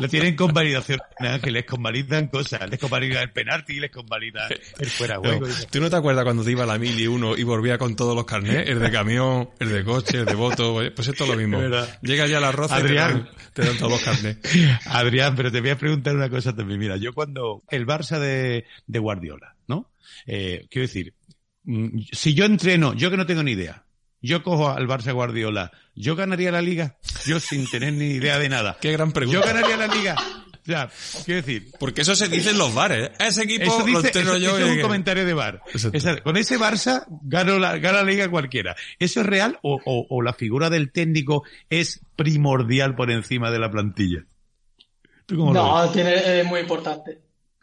[0.00, 0.98] lo tienen con validación,
[1.40, 4.48] que les convalidan cosas, les convalidan el penalti y les convalidan
[4.80, 5.46] el fuera de No.
[5.70, 7.94] ¿Tú no te acuerdas cuando te iba a la mil y uno y volvía con
[7.94, 8.68] todos los carnets?
[8.68, 10.80] El de camión, el de coche, el de voto.
[10.96, 11.60] Pues esto es lo mismo.
[12.02, 13.12] Llega ya la roza y te Adrián.
[13.12, 14.40] dan, te dan todos los carnets.
[14.86, 16.80] Adrián, pero te voy a preguntar una cosa también.
[16.80, 19.90] Mira, yo cuando el Barça de, de Guardiola, ¿no?
[20.26, 21.14] Eh, quiero decir,
[21.64, 23.85] mm, si yo entreno, yo que no tengo ni idea,
[24.20, 26.98] yo cojo al Barça Guardiola, ¿yo ganaría la liga?
[27.24, 28.76] Yo sin tener ni idea de nada.
[28.83, 29.46] Qué gran ¿Yo pregunta.
[29.52, 30.16] ganaría la liga?
[30.62, 30.90] O sea,
[31.24, 33.09] quiero decir, Porque eso se dice en los bares.
[33.09, 33.12] ¿eh?
[33.28, 34.48] Ese equipo Eso lo entreno eso- yo.
[34.59, 35.62] eso es un que- comentario de bar.
[35.72, 35.96] Exacto.
[35.96, 38.76] Esa- con ese Barça gano la, gana la liga cualquiera.
[38.98, 43.59] ¿Eso es real o, o- o la figura del técnico es primordial por encima de
[43.59, 44.26] la plantilla?
[45.24, 47.18] ¿Tú cómo lo No, tiene, es muy importante.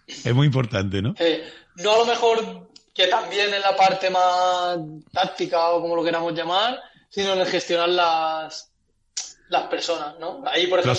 [0.07, 1.13] Es muy importante, ¿no?
[1.19, 4.79] Eh, no a lo mejor que también en la parte más
[5.11, 8.71] táctica o como lo queramos llamar, sino en el gestionar las,
[9.49, 10.43] las personas, ¿no?
[10.47, 10.95] Ahí, por ejemplo,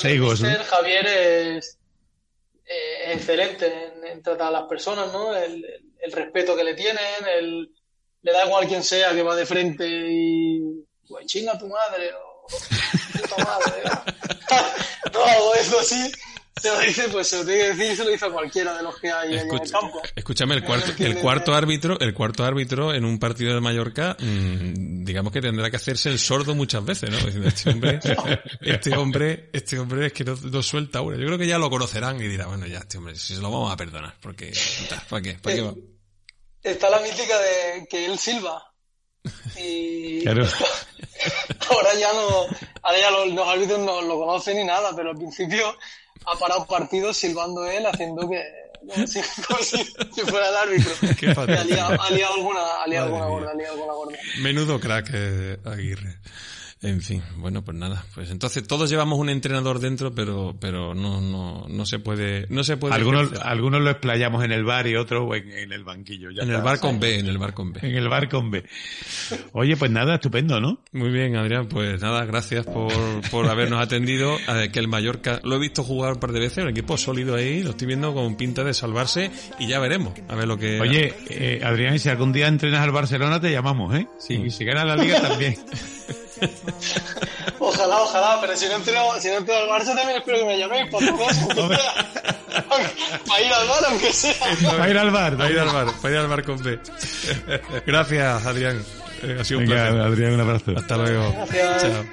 [0.64, 1.78] Javier es
[2.66, 5.34] eh, excelente en, en tratar a las personas, ¿no?
[5.34, 5.64] El,
[6.00, 7.70] el respeto que le tienen, el,
[8.22, 10.60] le da igual quién sea que va de frente y
[11.08, 12.46] pues chinga tu madre o
[13.28, 13.82] puta madre.
[15.12, 16.12] no, de eso así.
[16.60, 18.76] Se lo dice, pues se lo tiene que decir y se lo dice a cualquiera
[18.76, 20.00] de los que hay en el campo.
[20.14, 25.04] escúchame, el cuarto, el cuarto árbitro, el cuarto árbitro en un partido de Mallorca, mm,
[25.04, 27.18] digamos que tendrá que hacerse el sordo muchas veces, ¿no?
[27.18, 28.00] Diciendo, Este hombre,
[28.62, 31.16] este hombre, este hombre es que no, no suelta una.
[31.16, 33.50] Yo creo que ya lo conocerán y dirá, bueno, ya, este hombre, si se lo
[33.50, 34.52] vamos a perdonar, porque,
[35.08, 35.34] ¿para qué?
[35.34, 35.74] ¿Para qué va?
[36.62, 38.64] Está la mítica de que él silba.
[39.56, 40.46] Y Claro.
[41.70, 42.46] ahora ya no,
[42.82, 45.76] ahora ya los, los árbitros no lo conocen ni nada, pero al principio
[46.26, 48.42] ha parado partidos silbando él, haciendo que
[48.94, 50.92] como si, como si, si fuera el árbitro.
[51.18, 54.18] Qué ha liado, ha liado alguna, ha liado alguna gorda, ha liado alguna gorda.
[54.40, 56.18] Menudo crack eh, Aguirre.
[56.80, 61.20] En fin, bueno, pues nada, pues entonces todos llevamos un entrenador dentro, pero pero no
[61.20, 63.46] no no se puede no se puede Algunos, ejercer.
[63.48, 66.30] algunos lo explayamos en el bar y otros en, en el banquillo.
[66.30, 67.80] ya en el bar con B, en el bar con B.
[67.82, 68.62] En el bar con B.
[69.54, 70.80] Oye, pues nada, estupendo, ¿no?
[70.92, 72.92] Muy bien, Adrián, pues nada, gracias por,
[73.30, 74.36] por habernos atendido.
[74.72, 77.62] Que el Mallorca lo he visto jugar un par de veces, el equipo sólido ahí,
[77.64, 81.12] lo estoy viendo con pinta de salvarse y ya veremos, a ver lo que Oye,
[81.28, 84.06] eh, Adrián, si algún día entrenas al Barcelona te llamamos, ¿eh?
[84.20, 84.34] Sí.
[84.46, 85.56] Y si gana la liga también.
[87.60, 90.58] Ojalá, ojalá, pero si no entro, si no entro al Barça también espero que me
[90.58, 91.06] llaméis para
[93.26, 94.34] para ir al bar aunque sea.
[94.78, 95.36] Va a ir al bar.
[95.36, 96.78] Para ir al bar, para ir al bar con B.
[97.86, 98.82] Gracias, Adrián.
[99.22, 100.00] Eh, ha sido un Venga, placer.
[100.00, 100.72] Adrián, un abrazo.
[100.76, 101.34] Hasta luego.
[101.50, 101.82] Gracias.
[101.82, 102.04] Chao.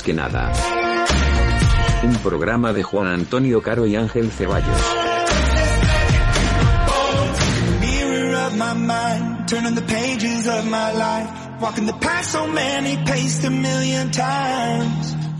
[0.00, 0.52] Más que nada.
[2.02, 4.68] Un programa de Juan Antonio Caro y Ángel Ceballos.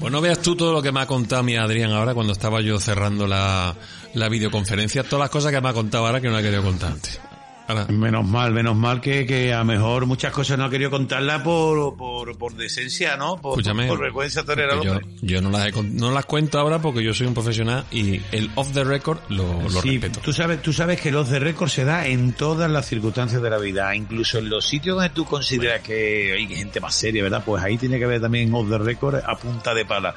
[0.01, 2.61] Pues no veas tú todo lo que me ha contado mi Adrián ahora cuando estaba
[2.61, 3.75] yo cerrando la,
[4.14, 6.92] la videoconferencia, todas las cosas que me ha contado ahora que no ha querido contar
[6.92, 7.20] antes.
[7.88, 11.42] Menos mal, menos mal que, que a lo mejor muchas cosas no ha querido contarla
[11.42, 13.37] por, por, por decencia, ¿no?
[13.37, 16.80] Por, Escúchame, por vergüenza torera, porque yo, yo no las he no las cuento ahora
[16.80, 20.20] porque yo soy un profesional y el off the record lo, lo Sí, respeto.
[20.20, 23.50] tú sabes, tú sabes que los de récord se da en todas las circunstancias de
[23.50, 27.42] la vida, incluso en los sitios donde tú consideras que hay gente más seria, ¿verdad?
[27.44, 30.14] Pues ahí tiene que haber también off the record a punta de pala.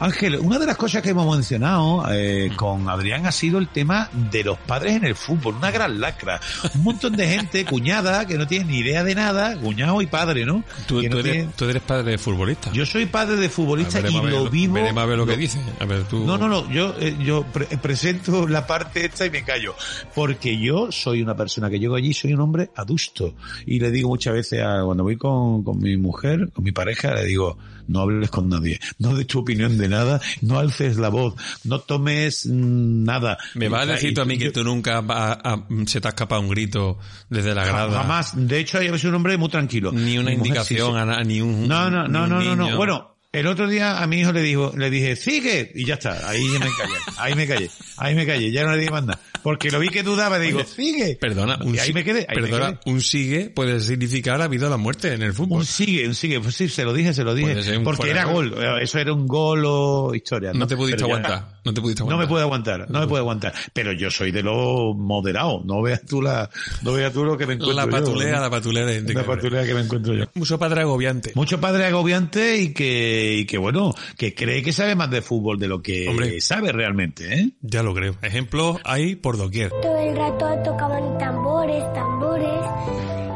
[0.00, 2.56] Ángel, una de las cosas que hemos mencionado eh, Mm.
[2.56, 6.40] con Adrián ha sido el tema de los padres en el fútbol, una gran lacra.
[6.82, 10.44] Un montón de gente, cuñada, que no tiene ni idea de nada, cuñado y padre,
[10.44, 10.64] ¿no?
[10.88, 12.72] Tú, Que tú no eres, tiene- tú eres padre de futbolista.
[12.72, 14.74] Yo soy padre de futbolista ver, y lo vivo.
[14.74, 15.60] veremos a ver lo que dice.
[15.78, 16.24] A ver, tú...
[16.26, 19.76] no, no, no, yo, eh, yo pre- presento la parte esta y me callo.
[20.12, 23.34] Porque yo soy una persona que llego allí, soy un hombre adusto.
[23.64, 27.14] Y le digo muchas veces, a, cuando voy con, con mi mujer, con mi pareja,
[27.14, 27.58] le digo,
[27.92, 31.80] no hables con nadie, no des tu opinión de nada, no alces la voz, no
[31.80, 33.38] tomes mm, nada.
[33.54, 36.08] ¿Me vas a decir tú a mí que yo- tú nunca va- a- se te
[36.08, 38.00] ha escapado un grito desde la grada?
[38.02, 38.32] Jamás.
[38.34, 39.92] De hecho, yo soy un hombre muy tranquilo.
[39.92, 41.14] Ni una Mi mujer sí, indicación sí.
[41.20, 42.76] a ni un No, no, no, no, no, no.
[42.76, 46.28] Bueno, el otro día a mi hijo le dijo, le dije, sigue, y ya está,
[46.28, 49.20] ahí me callé, ahí me callé, ahí me callé, ya no le dije más nada.
[49.42, 51.16] Porque lo vi que dudaba, digo, Oye, sigue.
[51.20, 52.92] Perdona, un, y ahí si- me quedé, ahí me perdona, quedé.
[52.92, 55.58] un sigue puede significar la vida o la muerte en el fútbol.
[55.60, 57.54] Un sigue, un sigue, pues sí, se lo dije, se lo dije.
[57.82, 60.52] Porque era gol, eh, eso era un gol o historia.
[60.52, 61.51] no te pudiste aguantar.
[61.64, 62.26] No te pudiste No aguantar.
[62.26, 63.52] me puedo aguantar, no me puedo aguantar.
[63.72, 66.50] Pero yo soy de lo moderado, no veas tú la,
[66.82, 68.40] no veas tú lo que me encuentro La yo, patulea, ¿no?
[68.40, 70.24] la patulea de gente La patulea que me encuentro yo.
[70.34, 71.32] Mucho padre agobiante.
[71.36, 75.58] Mucho padre agobiante y que, y que bueno, que cree que sabe más de fútbol
[75.58, 76.40] de lo que Hombre.
[76.40, 77.50] sabe realmente, ¿eh?
[77.60, 78.16] Ya lo creo.
[78.22, 79.70] Ejemplos hay por doquier.
[79.82, 82.60] Todo el rato tocaban tambores, tambores,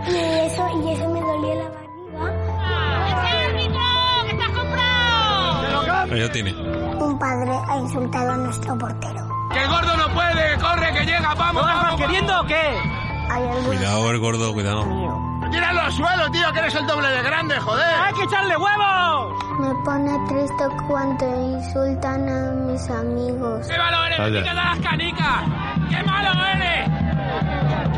[0.08, 1.86] y eso, y eso me dolía la barriga.
[6.10, 6.54] Ahí lo tiene.
[6.98, 9.28] Un padre ha insultado a nuestro portero.
[9.52, 10.58] ¡Que el gordo no puede!
[10.58, 11.34] ¡Corre, que llega!
[11.34, 12.00] ¡Vamos, vamos!
[12.00, 12.74] ¿Queriendo o qué?
[13.66, 14.84] Cuidado el gordo, cuidado.
[15.50, 18.00] ¡Tíralo al suelo, tío, que eres el doble de grande, joder!
[18.00, 19.34] ¡Hay que echarle huevos!
[19.60, 23.66] Me pone triste cuando insultan a mis amigos.
[23.68, 24.18] ¡Qué malo eres!
[24.18, 24.30] Vaya.
[24.30, 25.42] ¡Me quitas las canicas!
[25.90, 27.95] ¡Qué malo eres!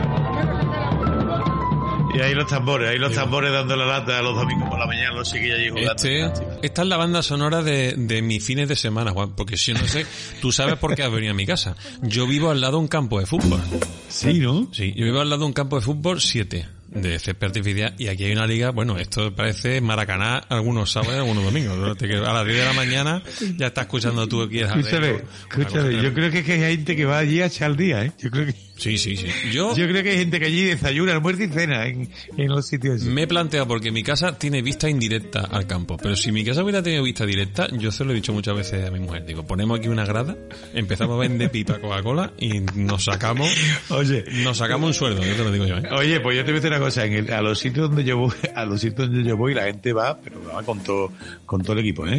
[2.14, 5.12] Y ahí los tambores, ahí los tambores dando la lata los domingos por la mañana,
[5.14, 5.92] los chiquillos allí jugando.
[5.92, 6.24] Este,
[6.62, 9.86] esta es la banda sonora de, de mis fines de semana, Juan, porque si no
[9.86, 10.06] sé,
[10.40, 11.76] tú sabes por qué has venido a mi casa.
[12.02, 13.60] Yo vivo al lado de un campo de fútbol.
[14.08, 14.68] Sí, ¿no?
[14.72, 18.08] Sí, yo vivo al lado de un campo de fútbol 7 de césped artificial y
[18.08, 21.76] aquí hay una liga, bueno, esto parece Maracaná algunos sábados y algunos domingos.
[21.76, 23.22] A las 10 de la mañana
[23.56, 24.60] ya estás escuchando tú aquí.
[24.60, 27.76] Escúchame, escúchame, yo creo que, es que hay gente que va allí a echar el
[27.76, 28.12] día, ¿eh?
[28.18, 29.26] Yo creo que, Sí, sí, sí.
[29.52, 32.66] Yo yo creo que hay gente que allí desayuna, almuerza y cena en, en los
[32.66, 33.10] sitios así.
[33.10, 36.62] me he planteado porque mi casa tiene vista indirecta al campo, pero si mi casa
[36.62, 39.26] hubiera tenido vista directa, yo se lo he dicho muchas veces a mi mujer.
[39.26, 40.36] Digo, ponemos aquí una grada,
[40.74, 43.50] empezamos a vender pipa Coca-Cola y nos sacamos,
[43.88, 45.88] Oye, nos sacamos un sueldo, yo te lo digo yo, ¿eh?
[45.90, 48.04] Oye, pues yo te voy a decir una cosa, en el- a los sitios donde
[48.04, 51.12] yo voy, a los sitios donde yo voy, la gente va, pero va con todo,
[51.46, 52.14] con todo el equipo, ¿eh?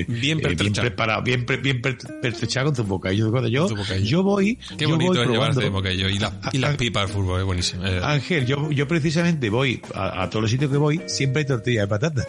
[0.00, 3.30] Eh, Bien eh, bien preparado, bien, pre- bien per- pertrechado con tu bocadillo.
[3.30, 4.06] Cuando yo, Tu bocadillo.
[4.08, 5.70] yo voy, Qué yo bonito voy es probando.
[5.70, 7.84] bocadillo y las, y las pipas al fútbol, es buenísimo.
[7.86, 11.46] Eh, Ángel, yo, yo precisamente voy a, a todos los sitios que voy, siempre hay
[11.46, 12.26] tortilla de patata.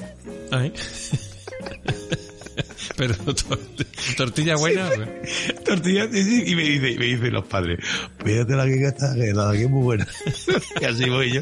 [0.52, 0.74] Ay.
[2.98, 3.60] Pero tor-
[4.18, 4.90] tortilla buena.
[5.64, 7.80] Tortilla, sí, y me dice, y me dicen los padres,
[8.26, 10.08] fíjate la que está, que la que es muy buena.
[10.82, 11.42] y así voy yo,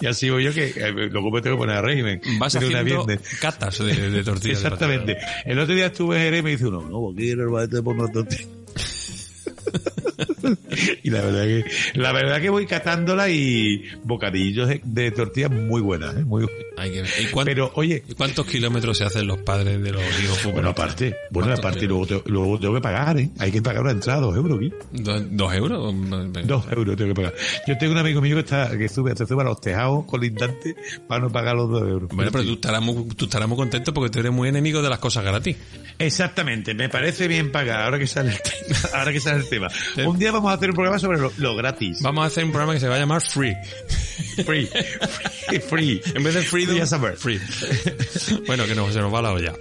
[0.00, 2.20] y así voy yo que eh, luego me tengo que poner a régimen.
[2.38, 3.20] vas una haciendo viernes.
[3.40, 4.60] catas de, de tortillas.
[4.62, 5.16] de Exactamente.
[5.46, 7.66] El otro día estuve en Jerez y me dice uno, no, aquí en el bar
[7.66, 8.46] te pongo tortilla.
[11.02, 11.64] y la verdad que,
[11.98, 16.24] la verdad que voy catándola y bocadillos de, de tortilla muy buenas, ¿eh?
[16.24, 16.60] muy buenas.
[16.76, 17.10] Hay que ver.
[17.20, 20.70] ¿Y, cuán- Pero, oye, ¿y cuántos kilómetros se hacen los padres de los hijos bueno,
[20.70, 23.30] aparte, bueno, ¿Cuántos aparte, luego, te- luego tengo que pagar, ¿eh?
[23.38, 24.72] Hay que pagar una entrada, dos euros aquí.
[24.92, 25.94] ¿Dos, dos euros?
[26.46, 27.34] Dos euros tengo que pagar.
[27.66, 30.74] Yo tengo un amigo mío que está, que sube, se sube a los tejados colindantes
[31.06, 32.08] para no pagar los dos euros.
[32.12, 34.88] Bueno, pero tú estarás, muy, tú estarás muy contento porque tú eres muy enemigo de
[34.88, 35.56] las cosas gratis.
[35.98, 38.78] Exactamente, me parece bien pagar, ahora que sale el tema.
[38.94, 39.68] Ahora que sale el tema.
[40.06, 42.00] Un día vamos a hacer un programa sobre lo, lo gratis.
[42.02, 43.56] Vamos a hacer un programa que se va a llamar Free.
[44.44, 44.66] Free.
[44.66, 45.60] Free.
[45.60, 46.02] free.
[46.14, 47.16] En vez de Freedom, Free as a bird.
[47.16, 47.40] Free.
[48.46, 49.52] bueno, que no, se nos va la olla.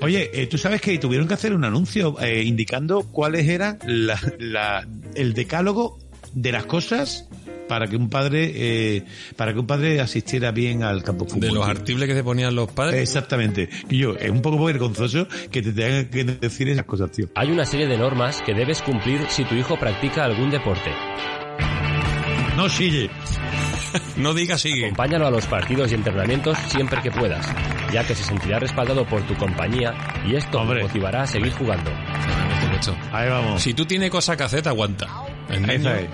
[0.00, 4.20] Oye, eh, tú sabes que tuvieron que hacer un anuncio eh, indicando cuáles eran la,
[4.38, 5.98] la, el decálogo
[6.32, 7.28] de las cosas
[7.68, 9.04] para que un padre, eh,
[9.36, 11.48] para que un padre asistiera bien al campo de fútbol.
[11.48, 13.00] De los artibles que se ponían los padres.
[13.00, 13.68] Exactamente.
[13.88, 17.28] Y yo, es un poco vergonzoso que te tengan que decir esas cosas, tío.
[17.34, 20.90] Hay una serie de normas que debes cumplir si tu hijo practica algún deporte.
[22.56, 23.10] No sigue.
[24.16, 24.86] No digas sigue.
[24.86, 27.46] Acompáñalo a los partidos y entrenamientos siempre que puedas,
[27.92, 29.94] ya que se sentirá respaldado por tu compañía
[30.26, 30.82] y esto Hombre.
[30.82, 31.92] motivará a seguir jugando.
[33.12, 33.62] Ahí vamos.
[33.62, 35.06] Si tú tienes cosas que hacer, te aguanta.
[35.50, 36.08] Esa es.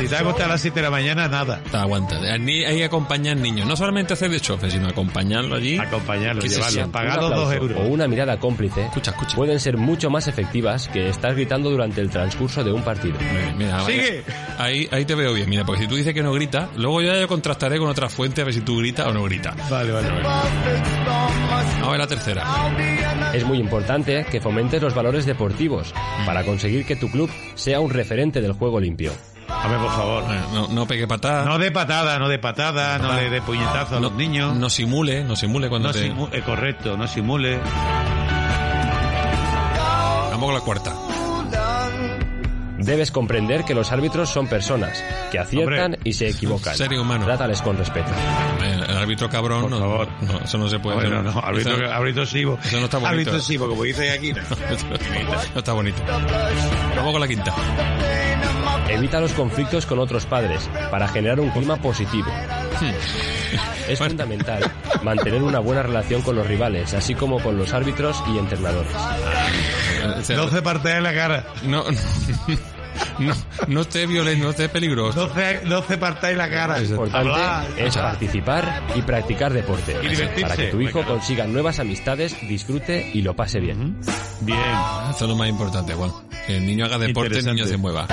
[0.00, 1.60] Si te acostas a las 7 de la mañana, nada.
[1.70, 2.16] te aguanta.
[2.16, 2.40] Hay
[2.76, 3.64] que acompañar al niño.
[3.64, 5.78] No solamente hacer de chofe, sino acompañarlo allí.
[5.78, 6.92] Acompañarlo, llevarlo, sienta.
[6.92, 7.78] pagar Un los dos aplauso euros.
[7.80, 9.36] o una mirada cómplice Escucha, escucha.
[9.36, 13.16] pueden ser mucho más efectivas que estar gritando durante el transcurso de un partido.
[13.20, 14.24] Mira, mira, Sigue.
[14.58, 17.12] Ahí, ahí te veo bien, mira, porque si tú dices que no grita, luego yo
[17.12, 19.54] ya yo contrastaré con otra fuente a ver si tú gritas o no gritas.
[19.70, 20.22] Vale, vale, vale.
[20.24, 22.44] Vamos a ver la tercera.
[23.32, 25.92] Es muy importante que fomentes los valores deportivos
[26.26, 29.12] para conseguir que tu club sea un referente del juego limpio.
[29.48, 30.24] A ver, por favor.
[30.24, 31.44] Eh, No, no pegue patada.
[31.44, 34.54] No de patada, no de patada, no le dé puñetazo a los niños.
[34.56, 36.10] No simule, no simule cuando No te...
[36.10, 37.58] simu- eh, correcto, no simule.
[40.30, 40.94] Vamos con la cuarta.
[42.84, 46.74] Debes comprender que los árbitros son personas que aciertan y se equivocan.
[46.76, 47.26] Seres humanos.
[47.26, 48.10] Trátales con respeto.
[48.62, 50.08] El, el árbitro cabrón, Por no, favor.
[50.22, 51.10] no, eso no se puede hacer.
[51.10, 52.58] no, árbitro, Eso- árbitro sivo.
[52.64, 53.12] eso no está bonito.
[53.14, 54.32] Árbitro sivo, como dice aquí.
[54.34, 54.40] ¿no?
[55.54, 56.02] no está bonito.
[56.96, 57.54] Vamos con la quinta.
[58.88, 62.26] Evita los conflictos con otros padres para generar un clima positivo.
[63.92, 64.10] Es Bueno.
[64.12, 68.92] fundamental mantener una buena relación con los rivales, así como con los árbitros y entrenadores.
[70.18, 71.46] O sea, 12 partidas en la cara.
[71.64, 71.84] No,
[73.18, 73.32] no,
[73.68, 75.26] no esté violento, no esté peligroso.
[75.28, 76.78] 12, 12 partidas en la cara.
[76.78, 77.66] Lo importante Hablar.
[77.76, 80.42] es participar y practicar deporte Y divertirse.
[80.42, 83.96] para que tu hijo consiga nuevas amistades, disfrute y lo pase bien.
[84.40, 84.58] Bien.
[85.10, 86.10] Eso es lo más importante, Juan.
[86.46, 88.06] Que el niño haga deporte, el niño se mueva.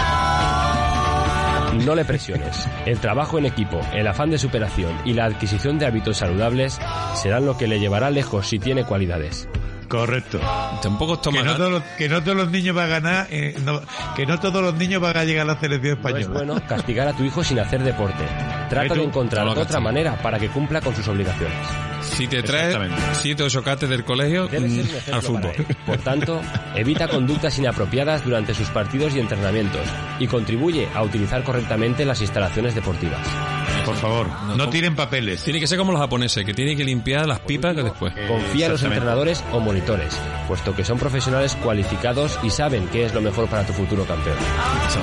[1.73, 2.67] No le presiones.
[2.85, 6.79] El trabajo en equipo, el afán de superación y la adquisición de hábitos saludables
[7.15, 9.47] serán lo que le llevará lejos si tiene cualidades.
[9.87, 10.39] Correcto.
[10.83, 13.27] Tampoco es Que tomar no, todos los, que no todos los niños van a ganar,
[13.31, 13.81] eh, no-
[14.15, 16.33] que no todos los niños van a llegar a la selección No es española.
[16.45, 18.23] bueno castigar a tu hijo sin hacer deporte.
[18.69, 21.57] Trata de encontrar otra manera para que cumpla con sus obligaciones.
[22.01, 22.77] Si te traes
[23.13, 25.53] siete o ocho cates del colegio mm, al fútbol.
[25.85, 26.41] Por tanto,
[26.75, 29.87] evita conductas inapropiadas durante sus partidos y entrenamientos
[30.19, 33.58] y contribuye a utilizar correctamente las instalaciones deportivas.
[33.85, 35.43] Por favor, No, no, como- tiren papeles.
[35.43, 38.13] Tiene que ser como los japoneses, que tienen que limpiar las pipas que después.
[38.27, 40.15] Confía en los entrenadores o monitores,
[40.47, 44.35] puesto que son profesionales cualificados y saben qué es lo mejor para tu futuro campeón.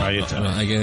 [0.03, 0.41] Ahí está.
[0.41, 0.77] No, hay que-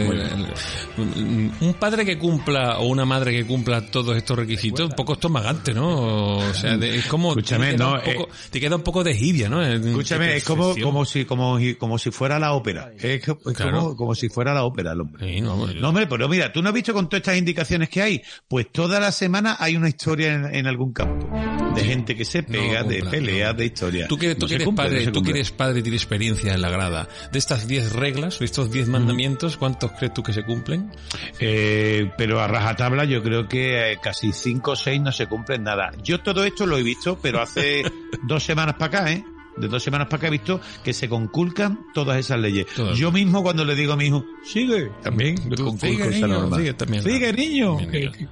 [0.98, 5.74] un padre que cumpla o una madre que cumpla todos estos requisitos, un poco estomagante,
[5.74, 6.38] ¿no?
[6.38, 9.04] O sea, de- es como Escúchame, te queda, no, un poco, te queda un poco
[9.04, 9.62] de jibia, ¿no?
[9.64, 12.92] Escúchame, es como, como si, como, como si fuera la ópera.
[12.98, 13.80] Es, es Claro.
[13.80, 15.26] como, como si fuera la ópera el hombre.
[15.36, 17.83] Sí, no, hombre, No, hombre, pero mira, tú no has visto con todas estas indicaciones
[17.90, 18.22] que hay.
[18.48, 21.30] Pues toda la semana hay una historia en, en algún campo.
[21.76, 23.58] De gente que se pega, de peleas, no.
[23.60, 24.08] de historia.
[24.08, 26.02] Tú que, tú No que se eres cumple, padre, tú que eres padre y tienes
[26.02, 27.08] experiencia en la grada.
[27.32, 30.92] De estas 10 reglas, de estos 10 mandamientos, ¿cuántos crees tú que se cumplen?
[31.40, 35.64] Eh, pero a rajatabla yo creo que eh, casi cinco o seis no se cumplen
[35.64, 35.92] nada.
[36.04, 37.84] Yo todo esto lo he visto, pero hace
[38.28, 39.24] dos semanas para acá, ¿eh?
[39.58, 42.66] De dos semanas para acá he visto que se conculcan todas esas leyes.
[42.76, 42.98] Todas.
[42.98, 46.40] Yo mismo cuando le digo a mi hijo, sigue, también le conculco sigue, esa niño,
[46.40, 46.58] norma.
[46.58, 47.04] sigue también.
[47.04, 47.78] Sigue, niño.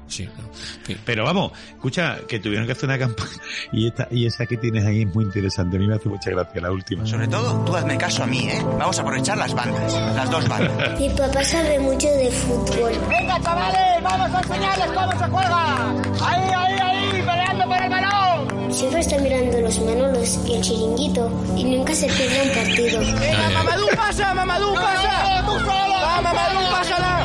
[0.07, 0.27] Sí,
[0.85, 0.97] sí.
[1.05, 3.29] Pero vamos, escucha, que tuvieron que hacer una campaña
[3.71, 5.77] y esta y esa que tienes ahí es muy interesante.
[5.77, 7.05] A mí me hace mucha gracia la última.
[7.05, 8.61] Sobre todo, tú hazme caso a mí, ¿eh?
[8.77, 10.99] Vamos a aprovechar las bandas, las dos bandas.
[10.99, 12.91] Mi papá sabe mucho de fútbol.
[13.09, 15.89] Venga, chavales, vamos a enseñarles cómo se juega.
[16.21, 18.10] Ahí, ahí, ahí, peleando por el balón.
[18.71, 22.99] Siempre está mirando los Manolos y el chiringuito y nunca se pierde un partido.
[22.99, 25.43] Venga, Mamadou, pasa, Mamadou, pasa.
[25.45, 25.95] Tú solo.
[26.03, 27.23] Va, Mamadou, pásala.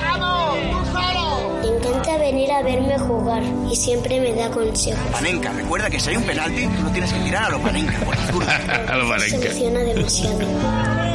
[0.00, 1.62] Vamos, tú solo.
[1.62, 5.00] Le encanta venir a verme jugar y siempre me da consejos.
[5.10, 7.98] Panenka, recuerda que si hay un penalti, tú lo tienes que tirar a lo Panenka,
[8.00, 8.56] por la zurda.
[8.88, 11.05] A lo emociona demasiado.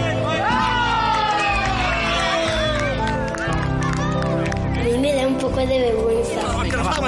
[4.81, 6.41] A mí me da un poco de vergüenza.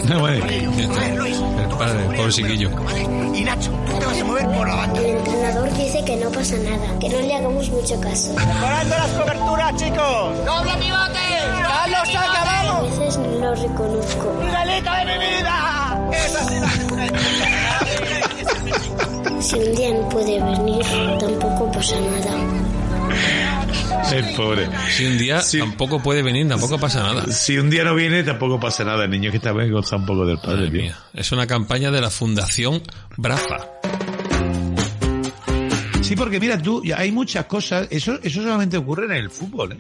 [0.08, 0.46] No, bueno.
[0.46, 2.70] El padre, el pobre chiquillo.
[3.34, 5.00] Y Nacho, tú te vas a mover por la banda.
[5.00, 8.34] El entrenador dice que no pasa nada, que no le hagamos mucho caso.
[8.36, 10.46] Mejorando las coberturas, chicos.
[10.46, 11.20] ¡Doble pivote!
[11.64, 13.00] ¡Carlos, saca, A vamos!
[13.00, 14.34] veces no lo reconozco.
[14.40, 16.10] ¡Miguelito de mi vida!
[16.14, 16.70] ¡Esa sí la...
[19.42, 20.86] Si un día no puede venir,
[21.20, 22.34] tampoco pasa nada.
[24.12, 24.70] El pobre.
[24.92, 27.26] Si un día tampoco puede venir, tampoco pasa nada.
[27.32, 29.06] Si un día no viene, tampoco pasa nada.
[29.06, 30.84] El niño que bien goza un poco del padre, tío.
[30.84, 30.98] mía.
[31.14, 32.82] Es una campaña de la Fundación
[33.18, 33.58] Brafa.
[36.02, 39.72] Sí, porque mira, tú, ya hay muchas cosas, eso, eso solamente ocurre en el fútbol,
[39.72, 39.78] ¿eh?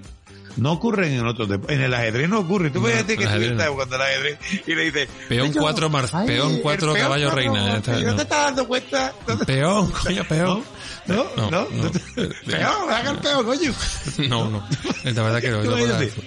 [0.57, 1.77] No ocurren en otros deportes.
[1.77, 2.69] En el ajedrez no ocurre.
[2.69, 4.37] Tú No, fíjate que el tú estás jugando al ajedrez
[4.67, 5.09] y le dices...
[5.29, 7.65] Peón "Yo- 4, mar- Ay, peón el 4, peón caballo reina.
[7.67, 9.13] ya está, ¿No te estás dando cuenta?
[9.27, 10.63] ¿No te- Peón, coño, peón.
[11.05, 11.25] ¿No?
[11.35, 11.67] No, ¿No?
[11.69, 11.91] no.
[12.45, 13.73] Peón, haga el peón, coño.
[14.29, 14.65] No, no.
[15.03, 15.77] La verdad que no.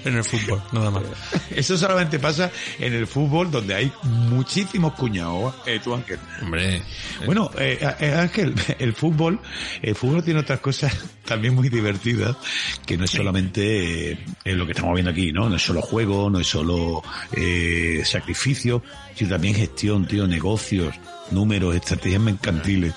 [0.05, 1.03] En el fútbol, nada más.
[1.51, 6.19] Eso solamente pasa en el fútbol donde hay muchísimos cuñados, eh, tú Ángel.
[6.43, 6.83] Hombre.
[7.25, 9.41] Bueno, eh, eh, Ángel, el fútbol,
[9.81, 10.93] el fútbol tiene otras cosas
[11.25, 12.37] también muy divertidas,
[12.85, 15.49] que no es solamente eh, lo que estamos viendo aquí, ¿no?
[15.49, 17.03] No es solo juego, no es solo
[17.33, 18.83] eh, sacrificio,
[19.15, 20.95] sino también gestión, tío, negocios,
[21.31, 22.95] números, estrategias mercantiles.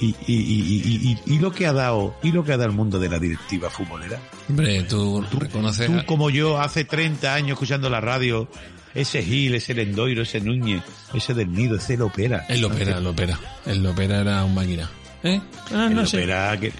[0.00, 2.70] Y, y, y, y, y, y lo que ha dado, y lo que ha dado
[2.70, 4.20] el mundo de la directiva futbolera.
[4.48, 5.86] Hombre, tú, reconoces...
[5.86, 8.48] Tú como yo, hace 30 años escuchando la radio,
[8.94, 10.82] ese Gil, ese Lendoiro, ese Núñez,
[11.14, 12.46] ese del Nido, ese Lopera.
[12.48, 13.38] El Lopera, el Lopera.
[13.66, 14.90] El Lopera era un máquina.
[15.22, 15.40] ¿Eh?
[15.72, 16.18] Ah, El no sé.
[16.20, 16.72] Lopera, que...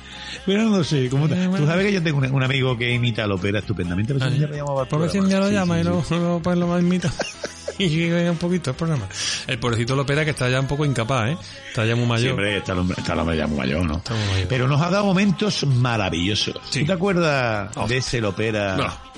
[0.46, 1.64] Pero no sé, ¿cómo te- Eh, bueno.
[1.64, 4.14] Tú sabes que yo tengo un, un amigo que imita a Lopera estupendamente.
[4.14, 5.28] Pero si día lo Por programa.
[5.28, 7.10] ya lo llama y luego luego, pues lo más imita.
[7.78, 9.06] y un poquito el programa.
[9.46, 11.36] El pobrecito Lopera que está ya un poco incapaz, ¿eh?
[11.68, 12.28] Está ya muy mayor.
[12.34, 13.96] Siempre está hombre, está hombre ya muy mayor, ¿no?
[13.96, 14.48] Está muy mayor.
[14.48, 16.56] Pero nos ha dado momentos maravillosos.
[16.68, 16.80] Sí.
[16.80, 19.09] ¿Tú te acuerdas de ese Lopera No.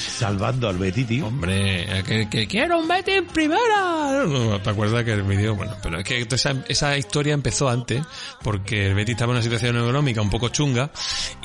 [0.00, 1.26] Salvando al Betty, tío?
[1.26, 4.24] Hombre, que, que quiero un Betty en primera.
[4.26, 5.54] No, ¿Te acuerdas que el vídeo?
[5.54, 8.02] Bueno, pero es que esa, esa historia empezó antes,
[8.42, 10.90] porque el Betty estaba en una situación económica un poco chunga,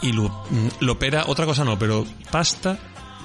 [0.01, 2.78] y lo, mm, Lopera, otra cosa no, pero pasta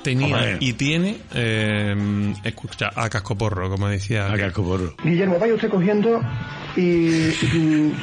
[0.03, 0.57] tenía Hombre.
[0.61, 4.33] y tiene, eh, escucha, a cascoporro, como decía.
[4.33, 4.95] A cascoporro.
[5.05, 6.21] Guillermo, vaya usted cogiendo
[6.75, 7.95] y, y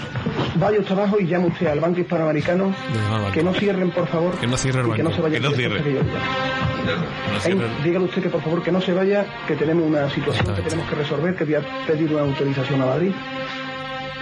[0.57, 2.65] vaya usted abajo y llame usted al Banco Hispanoamericano
[3.09, 3.31] banco.
[3.31, 4.37] que no cierren, por favor.
[4.39, 5.15] Que no cierre el y que no banco.
[5.15, 5.81] se vaya Que no cierre.
[7.83, 10.89] Dígale usted que por favor que no se vaya, que tenemos una situación que tenemos
[10.89, 13.11] que resolver, que voy a pedir una autorización a Madrid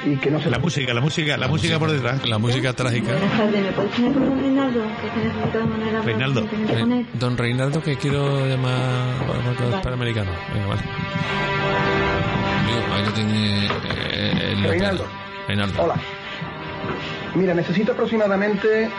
[0.05, 2.27] y que no se La música, la música, la música por detrás.
[2.27, 3.11] La música trágica.
[3.11, 4.39] Buenas tardes, ¿me puedes poner con don
[6.05, 6.47] Reinaldo?
[7.13, 10.31] Don Reinaldo, que quiero llamar al Banco Panamericano.
[10.53, 10.81] Venga, vale.
[12.67, 14.63] Digo, ahí lo tiene eh, el.
[14.63, 15.07] Reinaldo.
[15.47, 15.83] Reinaldo.
[15.83, 15.95] Hola.
[17.35, 18.89] Mira, necesito aproximadamente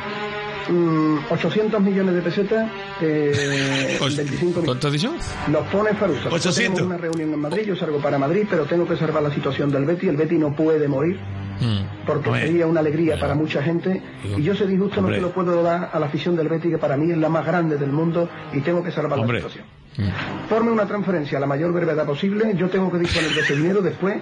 [0.68, 4.64] 800 millones de pesetas, eh, Pues, 25 mil.
[4.66, 5.12] ¿Cuánto has dicho?
[5.50, 6.24] Los pone Farusa.
[6.24, 6.74] Nosotros 800.
[6.76, 9.70] Tenemos una reunión en Madrid, yo salgo para Madrid, pero tengo que salvar la situación
[9.70, 10.08] del Betty.
[10.08, 11.18] El Betty no puede morir
[11.58, 12.04] Mm.
[12.06, 12.46] porque Hombre.
[12.48, 14.02] sería una alegría para mucha gente.
[14.36, 16.76] Y yo ese disgusto no se lo puedo dar a la afición del Betty, que
[16.78, 19.40] para mí es la más grande del mundo y tengo que salvar Hombre.
[19.40, 19.64] la situación.
[19.96, 20.48] Mm.
[20.50, 22.52] Forme una transferencia a la mayor brevedad posible.
[22.56, 24.16] Yo tengo que disponer de ese dinero después.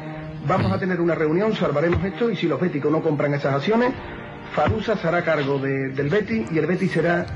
[0.46, 3.90] Vamos a tener una reunión, salvaremos esto y si los béticos no compran esas acciones,
[4.54, 7.26] Farusa se hará cargo de- del Betty y el Betty será...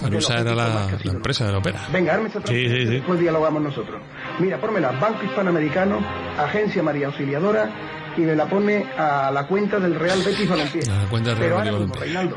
[0.00, 1.80] Farusa era la, empresa de la ópera.
[1.92, 2.84] Venga, arme esta Sí, sí, sí.
[2.84, 4.00] después dialogamos nosotros.
[4.38, 5.98] Mira, pónmela, Banco Hispanoamericano,
[6.38, 7.68] Agencia María Auxiliadora,
[8.16, 10.82] y me la pone a la cuenta del Real Betis Balompié.
[10.88, 12.00] A la cuenta del Real Betis Balompié.
[12.00, 12.36] Reinaldo,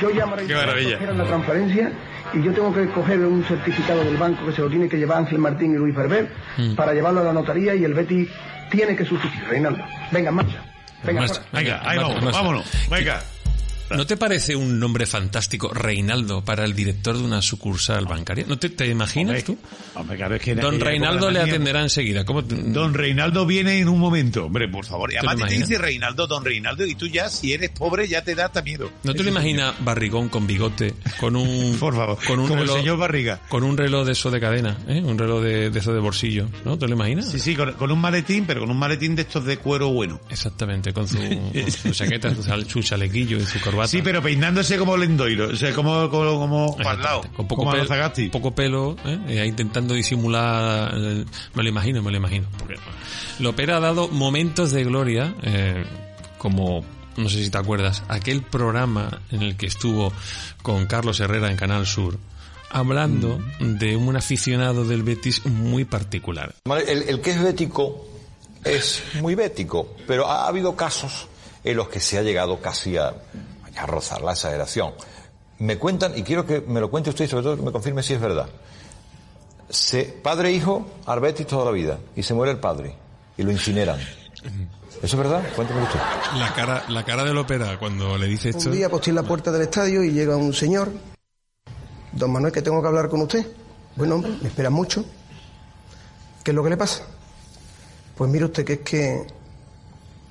[0.00, 1.12] yo llamo a Qué maravilla.
[1.12, 1.92] la transferencia
[2.34, 5.18] y yo tengo que coger un certificado del banco que se lo tiene que llevar
[5.18, 6.74] Ángel Martín y Luis Ferber Mm.
[6.76, 8.28] para llevarlo a la notaría y el Betis
[8.70, 9.42] tiene que sustituir.
[9.48, 10.62] Reinaldo, venga, en marcha.
[11.04, 11.42] Venga, Marcha.
[11.42, 11.48] fuera.
[11.52, 12.88] Venga, ahí vamos, vámonos.
[12.88, 13.20] Venga.
[13.96, 18.44] ¿No te parece un nombre fantástico, Reinaldo, para el director de una sucursal bancaria?
[18.48, 19.58] ¿No te, te imaginas Hombre, tú?
[19.94, 22.24] hombre, claro, es que en Don Reinaldo le atenderá enseguida.
[22.24, 25.10] ¿Cómo te- Don Reinaldo viene en un momento, hombre, por favor.
[25.10, 25.68] Y ¿Te además te imaginas?
[25.68, 28.90] dice Reinaldo, Don Reinaldo, y tú ya, si eres pobre, ya te da hasta miedo.
[29.02, 31.76] ¿No te lo imaginas barrigón con bigote, con un...
[31.80, 33.40] Por favor, con un como el reloj, señor Barriga.
[33.48, 35.00] Con un reloj de eso de cadena, ¿eh?
[35.04, 36.78] Un reloj de, de eso de bolsillo, ¿no?
[36.78, 37.30] ¿Te lo imaginas?
[37.30, 40.20] Sí, sí, con, con un maletín, pero con un maletín de estos de cuero bueno.
[40.30, 41.16] Exactamente, con su,
[41.52, 43.81] con su chaqueta, su, su chalequillo y su corbata.
[43.86, 46.38] Sí, pero peinándose como Lendoiro, o sea, como, como,
[46.76, 48.28] como lado, con poco como pelo, Anazagasti.
[48.28, 49.40] poco pelo, ¿eh?
[49.40, 51.24] Ahí intentando disimular, eh,
[51.54, 52.46] me lo imagino, me lo imagino.
[52.58, 52.76] Porque
[53.38, 55.84] Lopera ha dado momentos de gloria, eh,
[56.38, 56.84] como,
[57.16, 60.12] no sé si te acuerdas, aquel programa en el que estuvo
[60.62, 62.18] con Carlos Herrera en Canal Sur,
[62.70, 63.78] hablando Mm.
[63.78, 66.54] de un aficionado del Betis muy particular.
[66.64, 68.08] El, el que es bético
[68.64, 71.28] es muy bético, pero ha habido casos
[71.64, 73.12] en los que se ha llegado casi a,
[73.76, 74.92] a rozar la exageración.
[75.58, 78.02] Me cuentan, y quiero que me lo cuente usted y sobre todo que me confirme
[78.02, 78.48] si es verdad.
[79.68, 82.94] Se, padre e hijo, al Betis toda la vida, y se muere el padre,
[83.36, 83.98] y lo incineran.
[85.02, 85.42] ¿Eso es verdad?
[85.56, 85.98] Cuénteme usted.
[86.36, 88.68] La cara, la cara de Lopera cuando le dice esto.
[88.68, 90.92] Un día estoy en la puerta del estadio y llega un señor.
[92.12, 93.46] Don Manuel, que tengo que hablar con usted.
[93.96, 95.04] Bueno, hombre, me espera mucho.
[96.44, 97.04] ¿Qué es lo que le pasa?
[98.16, 99.26] Pues mire usted que es que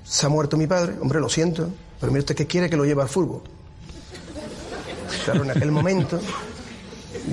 [0.04, 0.96] se ha muerto mi padre.
[1.02, 1.70] Hombre, lo siento.
[2.02, 3.42] Pero mire usted que quiere que lo lleve al fútbol.
[5.24, 6.20] Claro, en aquel momento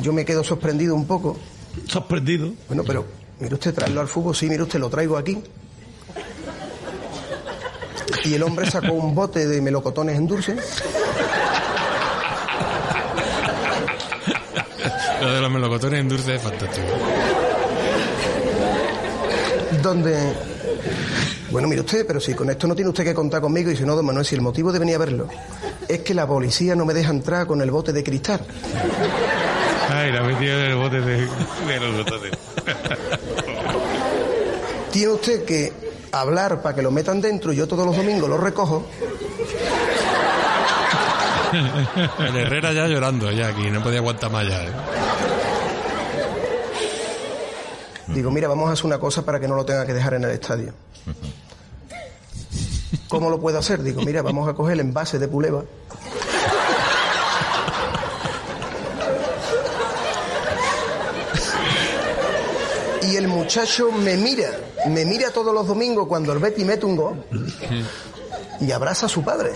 [0.02, 1.38] yo me quedo sorprendido un poco.
[1.86, 2.52] ¿Sorprendido?
[2.68, 3.06] Bueno, pero
[3.40, 4.36] mire usted, traerlo al fútbol.
[4.36, 5.42] Sí, mire usted, lo traigo aquí.
[8.24, 10.56] Y el hombre sacó un bote de melocotones en dulce.
[15.22, 16.86] Lo de los melocotones en dulce es fantástico.
[19.82, 20.57] donde...
[21.50, 23.84] Bueno, mire usted, pero si con esto no tiene usted que contar conmigo y si
[23.84, 25.28] no, don Manuel, si el motivo de venir a verlo
[25.88, 28.40] es que la policía no me deja entrar con el bote de cristal.
[29.90, 32.32] Ay, la metida en el bote de, de los botones.
[34.92, 35.72] Tiene usted que
[36.12, 38.84] hablar para que lo metan dentro y yo todos los domingos lo recojo.
[42.18, 44.64] El Herrera ya llorando, ya aquí, no podía aguantar más ya.
[44.64, 44.72] ¿eh?
[48.14, 50.24] Digo, mira, vamos a hacer una cosa para que no lo tenga que dejar en
[50.24, 50.72] el estadio.
[53.08, 53.82] ¿Cómo lo puedo hacer?
[53.82, 55.64] Digo, mira, vamos a coger el envase de puleva.
[63.02, 64.50] Y el muchacho me mira,
[64.88, 67.24] me mira todos los domingos cuando el Betty mete un gol
[68.60, 69.52] y abraza a su padre.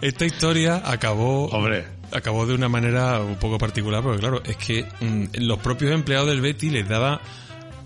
[0.00, 1.46] Esta historia acabó.
[1.46, 1.84] Hombre.
[2.12, 6.28] Acabó de una manera un poco particular, porque claro, es que mm, los propios empleados
[6.28, 7.20] del Betty les daba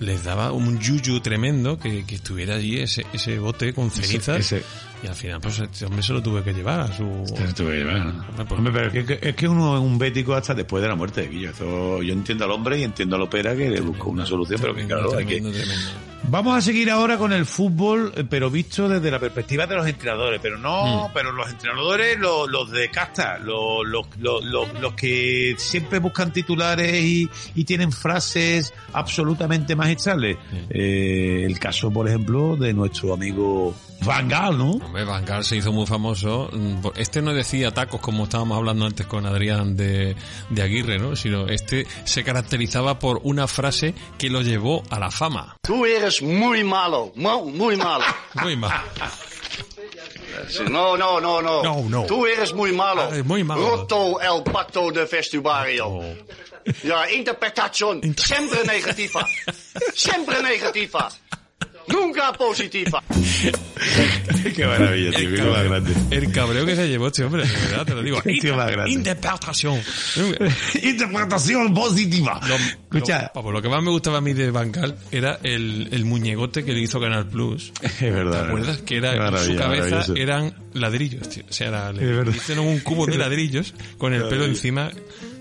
[0.01, 4.41] les daba un yuyu tremendo que, que estuviera allí ese, ese bote con Ese- cenizas
[4.41, 4.65] ese-
[5.05, 7.55] y al final pues este hombre se lo tuve que llevar a su Se lo
[7.55, 8.25] tuve que llevar, ¿no?
[8.57, 11.23] Hombre, pero es que, es que uno es un bético hasta después de la muerte
[11.23, 11.51] de Guillo.
[11.51, 14.75] Eso, yo entiendo al hombre y entiendo al opera que le buscó una solución, pero
[14.75, 15.35] que claro, hay que...
[15.41, 15.91] Tremendo, tremendo.
[16.27, 19.87] Vamos a seguir ahora con el fútbol, eh, pero visto desde la perspectiva de los
[19.87, 20.41] entrenadores.
[20.43, 25.55] Pero no, pero los entrenadores, los, los de casta, los, los, los, los- los que
[25.59, 30.39] siempre buscan titulares y, y tienen frases absolutamente magistrales.
[30.71, 33.75] Eh, el caso, por ejemplo, de nuestro amigo
[34.05, 34.71] Van Gaal, ¿no?
[34.73, 36.49] Hombre, Van Gaal se hizo muy famoso.
[36.53, 40.15] Mm, Este no decía tacos como estábamos hablando antes con Adrián de,
[40.51, 41.17] de Aguirre, ¿no?
[41.17, 45.57] Sino este se caracterizaba por una frase que lo llevó a la fama.
[45.63, 48.05] Tú eres muy malo, mu- muy malo.
[48.43, 48.83] Muy mal.
[50.49, 51.63] Sí, No, no, no, no.
[51.63, 52.05] No, no.
[52.07, 53.03] Tú eres muy malo.
[53.11, 53.65] Ah, muy malo.
[53.67, 53.77] Oh.
[53.77, 56.01] Roto el pacto de vestuario.
[56.83, 59.27] Ja, interpretación siempre negativa.
[59.95, 61.09] Siempre negativa.
[61.89, 63.03] Nunca positiva.
[64.55, 65.93] Qué maravilla, tío, El qué más grande.
[66.11, 68.22] El cabreo que se llevó este hombre, de verdad, te lo digo.
[68.24, 68.91] Grande.
[68.91, 69.80] Interpretación.
[70.82, 72.41] Interpretación positiva.
[72.43, 73.22] Escucha.
[73.22, 76.64] Lo, Papo, lo que más me gustaba a mí de Bancal era el, el muñegote
[76.64, 77.72] que le hizo Canal Plus.
[77.82, 78.43] Es verdad.
[78.43, 78.78] ¿Te acuerdas?
[78.78, 81.45] Que era, su cabeza eran ladrillos, tío.
[81.49, 84.91] O sea, era, le hicieron un cubo de ladrillos con el pelo encima.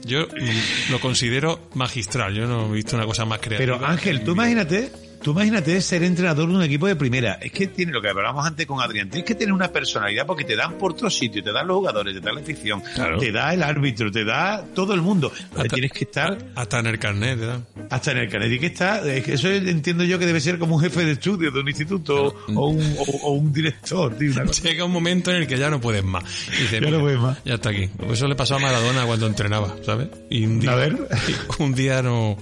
[0.06, 2.34] Yo mm, lo considero magistral.
[2.34, 3.78] Yo no he visto una cosa más creativa.
[3.78, 4.92] Pero Ángel, tú imagínate,
[5.24, 7.34] tú imagínate ser entrenador de un equipo de primera.
[7.42, 10.44] Es que tiene lo que hablábamos antes con Adrián, tienes que tener una personalidad porque
[10.44, 13.18] te dan por otros sitios, te dan los jugadores, te dan la afición, Claro.
[13.20, 15.32] te da el árbitro, te da todo el mundo.
[15.72, 17.60] tienes que estar Hasta en el carnet, ¿verdad?
[17.90, 18.50] hasta en el carnet.
[18.50, 21.14] Tienes que estar, es que eso entiendo yo que debe ser como un jefe de
[21.14, 24.14] estudio de un instituto o, un, o, o un director.
[24.18, 24.32] tío.
[24.64, 26.24] Llega un momento en el que ya no puedes más.
[26.50, 27.44] Y dices, Ya no "Mira, puedes más".
[27.46, 27.90] Ya está aquí.
[28.12, 30.08] Eso le pasó a Maradona cuando entrenaba, ¿sabes?
[30.30, 30.98] Y un día, A ver.
[31.60, 32.38] un día no,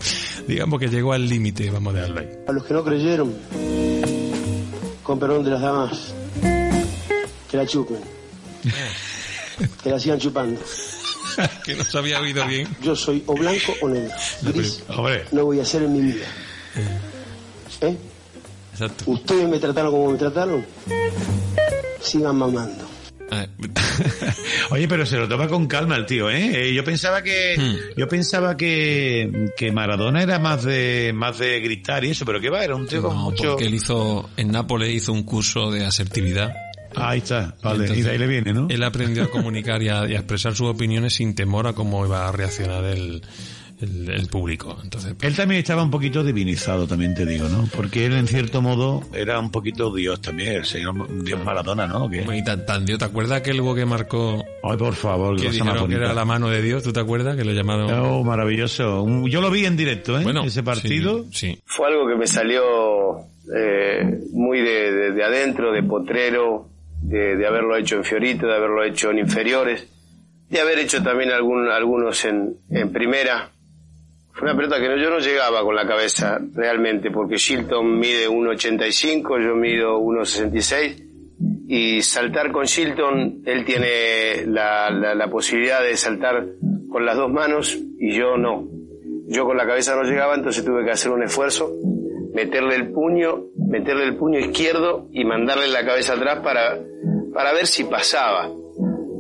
[0.48, 2.28] digamos que llegó al límite, vamos a dejarlo ahí.
[2.72, 3.36] Que no creyeron,
[5.04, 6.14] con perdón de las damas,
[7.50, 8.00] que la chupen,
[9.84, 10.62] que la sigan chupando.
[11.66, 12.74] que no se había oído bien.
[12.82, 14.16] Yo soy o blanco o negro.
[14.44, 16.26] Gris Hombre, no voy a ser en mi vida.
[17.82, 17.98] ¿Eh?
[18.72, 19.04] Exacto.
[19.06, 20.66] Ustedes me trataron como me trataron.
[22.00, 22.86] Sigan mamando.
[24.72, 26.70] Oye, pero se lo toma con calma el tío, ¿eh?
[26.70, 27.98] Eh, yo pensaba que Hmm.
[28.00, 32.50] yo pensaba que, que Maradona era más de más de gritar y eso, pero que
[32.50, 33.52] va, era un tío con mucho.
[33.52, 36.54] porque él hizo, en Nápoles hizo un curso de asertividad.
[36.96, 38.68] Ahí está, vale, Entonces, y de ahí le viene, ¿no?
[38.70, 42.06] Él aprendió a comunicar y a, y a expresar sus opiniones sin temor a cómo
[42.06, 43.22] iba a reaccionar el,
[43.82, 44.78] el, el público.
[44.84, 47.68] Entonces, Él también estaba un poquito divinizado, también te digo, ¿no?
[47.76, 52.10] Porque él, en cierto modo, era un poquito Dios también, el señor Dios Maradona, ¿no?
[52.14, 55.64] Y tan, tan Dios, ¿te acuerdas aquel gol que marcó Ay, por favor, que cosa
[55.64, 56.84] más era la mano de Dios?
[56.84, 57.36] ¿Tú te acuerdas?
[57.36, 57.92] Que lo llamaron...
[57.94, 59.06] Oh, maravilloso.
[59.28, 60.24] Yo lo vi en directo, ¿eh?
[60.24, 61.26] Bueno, Ese partido.
[61.32, 63.20] Sí, Fue algo que me salió
[63.56, 66.68] eh, muy de, de- de adentro, de potrero,
[67.02, 69.88] de, de haberlo hecho en Fiorito, de haberlo hecho en inferiores,
[70.50, 73.50] de haber hecho también algún- algunos en, en primera.
[74.34, 78.28] Fue una pelota que no- yo no llegaba con la cabeza realmente, porque Shilton mide
[78.28, 81.04] 1,85, yo mido 1,66,
[81.68, 86.46] y saltar con Shilton, él tiene la, la- la posibilidad de saltar
[86.90, 88.68] con las dos manos y yo no.
[89.28, 91.72] Yo con la cabeza no llegaba, entonces tuve que hacer un esfuerzo,
[92.34, 96.78] meterle el puño, meterle el puño izquierdo y mandarle la cabeza atrás para,
[97.34, 98.50] para ver si pasaba.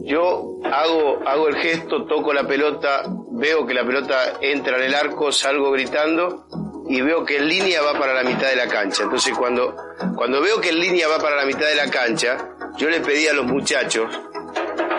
[0.03, 3.03] Yo hago, hago el gesto, toco la pelota,
[3.41, 6.45] veo que la pelota entra en el arco, salgo gritando
[6.87, 9.03] y veo que en línea va para la mitad de la cancha.
[9.03, 9.75] Entonces cuando,
[10.15, 12.37] cuando veo que en línea va para la mitad de la cancha,
[12.77, 14.07] yo le pedí a los muchachos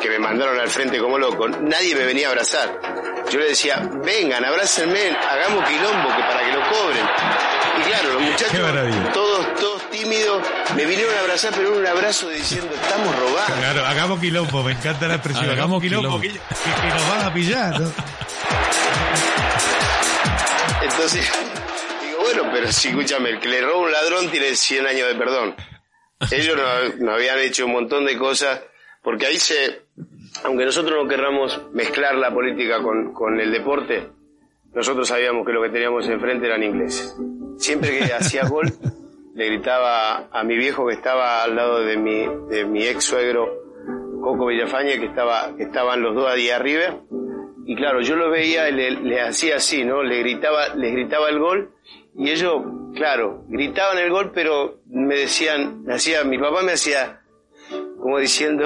[0.00, 2.80] que me mandaron al frente como loco, nadie me venía a abrazar.
[3.30, 7.06] Yo le decía, vengan, abrácenme, hagamos quilombo que para que lo cobren.
[7.78, 10.42] Y claro, los muchachos, todos, todos tímidos,
[10.76, 13.52] me vinieron a abrazar, pero un abrazo diciendo, estamos robados.
[13.58, 15.48] Claro, hagamos quilombo, me encanta la expresión.
[15.48, 17.80] Hagamos, quilombo, Que, que- que nos van a pillar.
[17.80, 17.92] ¿no?
[20.82, 21.32] Entonces,
[22.02, 25.14] digo, bueno, pero si escúchame, el que le roba un ladrón tiene 100 años de
[25.14, 25.54] perdón.
[26.30, 26.56] Ellos
[26.98, 28.62] nos, habían hecho un montón de cosas,
[29.02, 29.82] porque ahí se,
[30.44, 34.08] aunque nosotros no querramos mezclar la política con, con el deporte,
[34.74, 37.16] nosotros sabíamos que lo que teníamos enfrente eran ingleses.
[37.58, 38.72] Siempre que hacía gol,
[39.34, 43.62] le gritaba a mi viejo que estaba al lado de mi, de mi ex suegro,
[44.20, 47.00] Coco Villafañe, que estaba, que estaban los dos ahí arriba,
[47.64, 50.02] y claro, yo lo veía le, le hacía así, ¿no?
[50.02, 51.70] Le gritaba, les gritaba el gol
[52.16, 52.62] y ellos,
[52.94, 57.22] claro, gritaban el gol, pero me decían, me hacía, mi papá me hacía
[58.02, 58.64] como diciendo,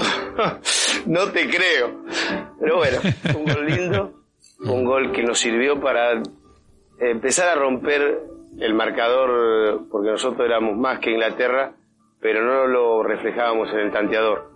[1.07, 2.05] no te creo.
[2.59, 2.99] Pero bueno,
[3.37, 4.13] un gol lindo,
[4.61, 6.23] un gol que nos sirvió para
[6.99, 8.23] empezar a romper
[8.59, 11.75] el marcador, porque nosotros éramos más que Inglaterra,
[12.19, 14.56] pero no lo reflejábamos en el tanteador.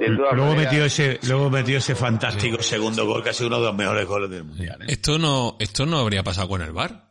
[0.00, 3.48] De todas Luego maneras- metió, ese, luego metió ese fantástico segundo gol, que ha sido
[3.48, 4.80] uno de los mejores goles del mundial.
[4.82, 4.86] ¿eh?
[4.88, 7.09] Esto no, esto no habría pasado con el bar.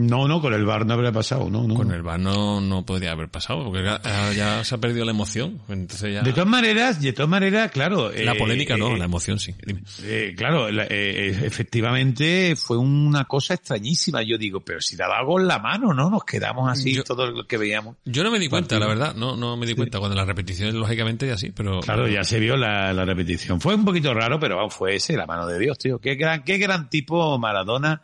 [0.00, 1.74] No, no, con el bar no habría pasado, no, no.
[1.74, 4.00] Con el bar no, no podría haber pasado, porque ya,
[4.34, 5.60] ya se ha perdido la emoción.
[5.68, 6.22] Entonces ya...
[6.22, 8.10] De todas maneras, de todas maneras, claro.
[8.10, 9.54] La eh, polémica no, eh, la emoción sí.
[9.64, 9.82] Dime.
[10.04, 14.22] Eh, claro, la- efectivamente fue una cosa extrañísima.
[14.22, 16.08] Yo digo, pero si daba gol la mano, ¿no?
[16.10, 17.96] Nos quedamos así Yo- todo lo que veíamos.
[18.04, 18.80] Yo no me di cuenta, Partido.
[18.80, 19.98] la verdad, no, no me di cuenta.
[19.98, 21.80] Cuando la repetición, lógicamente, ya sí, pero...
[21.80, 23.60] Claro, ya se vio la, la repetición.
[23.60, 25.98] Fue un poquito raro, pero vamos, fue ese, la mano de Dios, tío.
[25.98, 28.02] Qué gran, qué gran tipo Maradona.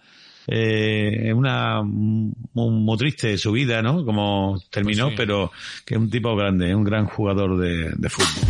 [0.49, 4.05] Eh, una, muy, muy triste su vida, ¿no?
[4.05, 5.17] Como terminó, Pues sí.
[5.19, 5.51] pero
[5.85, 8.49] que es un tipo grande, un gran jugador de, de fútbol.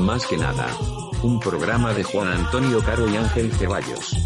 [0.00, 0.66] Más que nada.
[1.22, 4.16] Un programa de Juan Antonio Caro y Ángel Ceballos.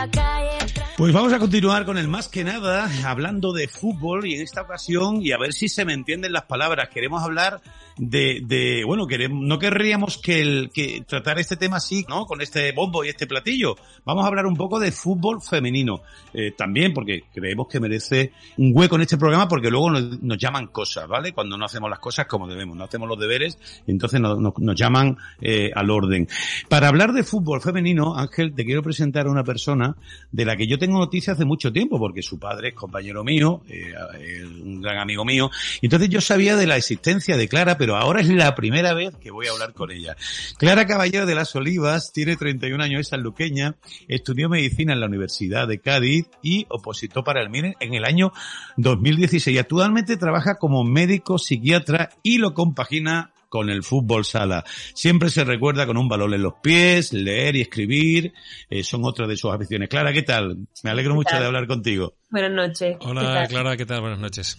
[0.00, 0.59] La calle.
[1.00, 4.60] Pues vamos a continuar con el más que nada, hablando de fútbol y en esta
[4.60, 7.62] ocasión, y a ver si se me entienden las palabras, queremos hablar
[7.96, 12.26] de, de bueno, queremos, no querríamos que, el, que tratar este tema así, ¿no?
[12.26, 13.76] Con este bombo y este platillo.
[14.04, 16.02] Vamos a hablar un poco de fútbol femenino,
[16.34, 20.36] eh, también porque creemos que merece un hueco en este programa porque luego nos, nos
[20.36, 21.32] llaman cosas, ¿vale?
[21.32, 24.76] Cuando no hacemos las cosas como debemos, no hacemos los deberes, entonces nos, nos- nos
[24.76, 26.28] llaman eh, al orden.
[26.68, 29.96] Para hablar de fútbol femenino, Ángel, te quiero presentar a una persona
[30.30, 33.62] de la que yo tengo noticias hace mucho tiempo, porque su padre es compañero mío,
[33.68, 35.50] eh, eh, un gran amigo mío,
[35.82, 39.30] entonces yo sabía de la existencia de Clara, pero ahora es la primera vez que
[39.30, 40.16] voy a hablar con ella.
[40.58, 43.76] Clara Caballero de las Olivas, tiene 31 años, es sanluqueña,
[44.08, 48.32] estudió medicina en la Universidad de Cádiz y opositó para el MINE en el año
[48.76, 49.58] 2016.
[49.58, 54.64] Actualmente trabaja como médico psiquiatra y lo compagina con el fútbol sala.
[54.94, 58.32] Siempre se recuerda con un balón en los pies, leer y escribir,
[58.70, 59.90] eh, son otras de sus aficiones.
[59.90, 60.56] Clara, ¿qué tal?
[60.82, 61.40] Me alegro mucho tal?
[61.40, 62.14] de hablar contigo.
[62.30, 62.96] Buenas noches.
[62.98, 63.46] ¿Qué Hola?
[63.46, 64.00] Clara, ¿qué tal?
[64.00, 64.56] Buenas noches.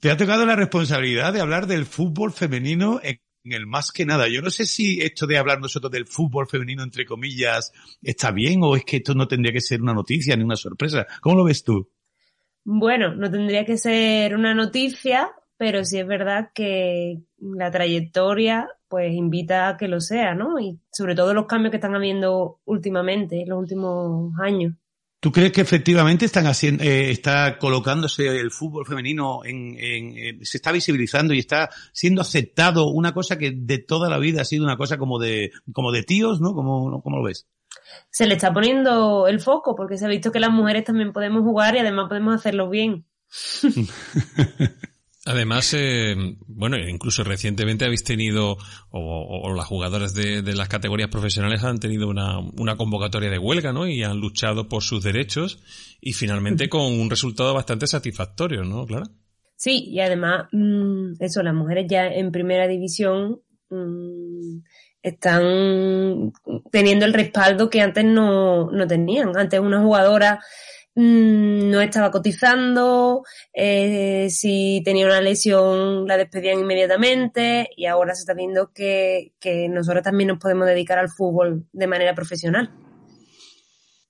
[0.00, 4.06] Te ha tocado la responsabilidad de hablar del fútbol femenino en en el más que
[4.06, 4.26] nada.
[4.28, 8.60] Yo no sé si esto de hablar nosotros del fútbol femenino, entre comillas, está bien
[8.62, 11.06] o es que esto no tendría que ser una noticia ni una sorpresa.
[11.20, 11.90] ¿Cómo lo ves tú?
[12.64, 19.12] Bueno, no tendría que ser una noticia, pero sí es verdad que la trayectoria pues
[19.12, 20.58] invita a que lo sea, ¿no?
[20.60, 24.74] Y sobre todo los cambios que están habiendo últimamente, en los últimos años.
[25.20, 30.38] ¿Tú crees que efectivamente están haciendo, eh, está colocándose el fútbol femenino en, en- eh,
[30.42, 34.44] se está visibilizando y está siendo aceptado una cosa que de toda la vida ha
[34.44, 36.52] sido una cosa como de, como de tíos, ¿no?
[36.54, 37.46] ¿Cómo, cómo lo ves?
[38.10, 41.42] Se le está poniendo el foco porque se ha visto que las mujeres también podemos
[41.42, 43.06] jugar y además podemos hacerlo bien.
[45.26, 46.14] Además, eh,
[46.46, 48.58] bueno, incluso recientemente habéis tenido,
[48.90, 53.38] o, o- las jugadoras de, de las categorías profesionales han tenido una, una convocatoria de
[53.38, 53.86] huelga, ¿no?
[53.86, 55.62] Y han luchado por sus derechos
[56.00, 59.06] y finalmente con un resultado bastante satisfactorio, ¿no, Clara?
[59.56, 64.58] Sí, y además, mm, eso, las mujeres ya en primera división mm,
[65.02, 66.32] están
[66.70, 69.36] teniendo el respaldo que antes no, no tenían.
[69.36, 70.40] Antes una jugadora
[70.94, 73.22] mm, no estaba cotizando,
[73.52, 79.68] eh, si tenía una lesión la despedían inmediatamente y ahora se está viendo que, que
[79.68, 82.70] nosotros también nos podemos dedicar al fútbol de manera profesional.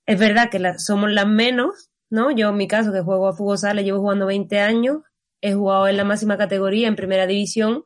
[0.05, 2.29] Es verdad que somos las menos, ¿no?
[2.31, 4.97] Yo en mi caso, que juego a fútbol sala, llevo jugando 20 años,
[5.41, 7.83] he jugado en la máxima categoría, en primera división,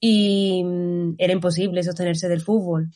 [0.00, 2.90] y mm, era imposible sostenerse del fútbol.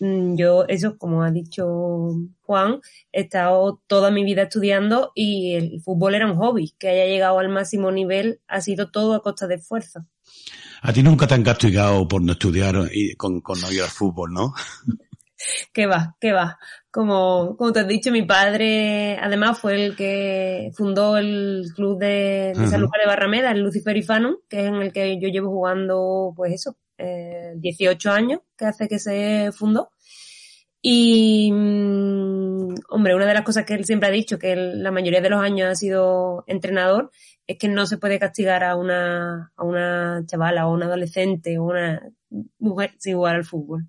[0.00, 2.80] Mm, Yo, eso, como ha dicho Juan,
[3.12, 6.74] he estado toda mi vida estudiando y el fútbol era un hobby.
[6.78, 10.06] Que haya llegado al máximo nivel ha sido todo a costa de esfuerzo.
[10.82, 13.88] A ti nunca te han castigado por no estudiar y con, con no ir al
[13.88, 14.54] fútbol, ¿no?
[15.72, 16.58] que va, que va.
[16.90, 22.52] Como, como te has dicho, mi padre además fue el que fundó el club de,
[22.56, 22.80] de San.
[22.80, 26.32] Lucas de Barrameda, el Lucifer y Fanum, que es en el que yo llevo jugando,
[26.34, 29.90] pues eso, eh, 18 años, que hace que se fundó.
[30.82, 34.90] Y, mm, hombre, una de las cosas que él siempre ha dicho, que él la
[34.90, 37.10] mayoría de los años ha sido entrenador,
[37.46, 41.64] es que no se puede castigar a una, a una chavala o una adolescente o
[41.64, 42.00] una
[42.58, 43.88] mujer sin jugar al fútbol.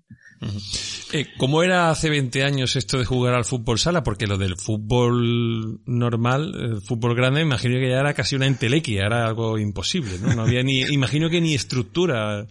[1.12, 4.02] Eh, ¿Cómo era hace 20 años esto de jugar al fútbol sala?
[4.02, 9.06] Porque lo del fútbol normal, el fútbol grande, imagino que ya era casi una entelequia,
[9.06, 10.34] era algo imposible, ¿no?
[10.34, 12.46] No había ni, imagino que ni estructura.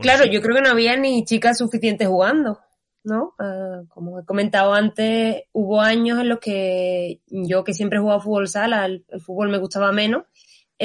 [0.00, 2.60] Claro, yo creo que no había ni chicas suficientes jugando,
[3.04, 3.34] ¿no?
[3.38, 8.20] Ah, como he comentado antes, hubo años en los que yo que siempre he jugado
[8.20, 10.24] fútbol sala, el, el fútbol me gustaba menos,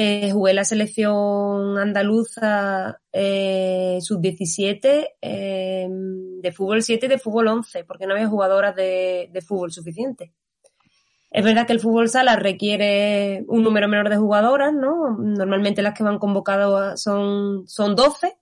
[0.00, 7.82] eh, jugué la selección andaluza eh, sub-17 eh, de fútbol 7 y de fútbol 11,
[7.82, 10.32] porque no había jugadoras de, de fútbol suficiente.
[11.32, 15.18] Es verdad que el fútbol sala requiere un número menor de jugadoras, ¿no?
[15.18, 18.37] Normalmente las que van convocadas son, son 12,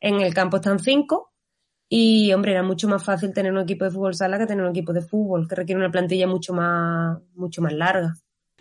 [0.00, 1.32] en el campo están 5,
[1.88, 4.70] y hombre, era mucho más fácil tener un equipo de fútbol sala que tener un
[4.70, 8.14] equipo de fútbol, que requiere una plantilla mucho más, mucho más larga.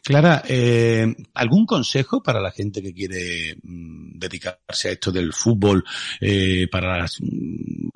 [0.03, 5.83] Clara, eh, ¿algún consejo para la gente que quiere mm, dedicarse a esto del fútbol?
[6.21, 7.89] Eh, para las- mm,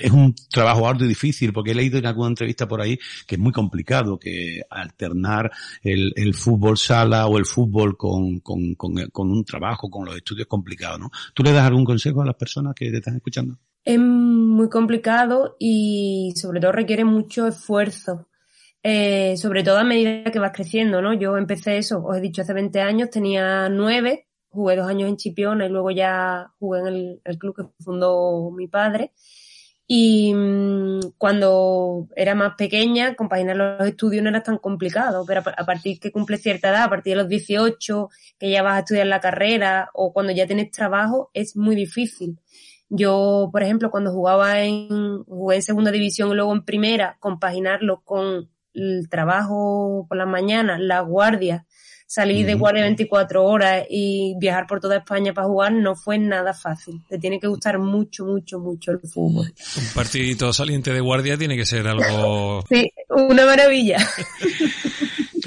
[0.00, 3.34] es un trabajo arduo y difícil porque he leído en alguna entrevista por ahí que
[3.36, 5.50] es muy complicado que alternar
[5.82, 10.16] el, el fútbol sala o el fútbol con, con, con, con un trabajo, con los
[10.16, 11.10] estudios es complicado, ¿no?
[11.34, 13.58] ¿Tú le das algún consejo a las personas que te están escuchando?
[13.84, 18.27] Es muy complicado y sobre todo requiere mucho esfuerzo.
[18.82, 21.12] Eh, sobre todo a medida que vas creciendo, ¿no?
[21.12, 25.16] Yo empecé eso, os he dicho, hace 20 años, tenía 9, jugué dos años en
[25.16, 29.12] Chipiona y luego ya jugué en el, club que fundó mi padre.
[29.86, 35.50] Y mm, cuando era más pequeña, compaginar los estudios no era tan complicado, pero a
[35.62, 38.78] a partir que cumples cierta edad, a partir de los 18, que ya vas a
[38.80, 42.38] estudiar la carrera o cuando ya tienes trabajo, es muy difícil.
[42.90, 48.02] Yo, por ejemplo, cuando jugaba en, jugué en segunda división y luego en primera, compaginarlo
[48.02, 51.66] con el trabajo por las mañanas, la guardia,
[52.06, 56.54] salir de guardia 24 horas y viajar por toda España para jugar no fue nada
[56.54, 57.02] fácil.
[57.08, 59.52] Te tiene que gustar mucho, mucho, mucho el fútbol.
[59.76, 62.64] Un partidito saliente de guardia tiene que ser algo...
[62.68, 63.98] Sí, una maravilla.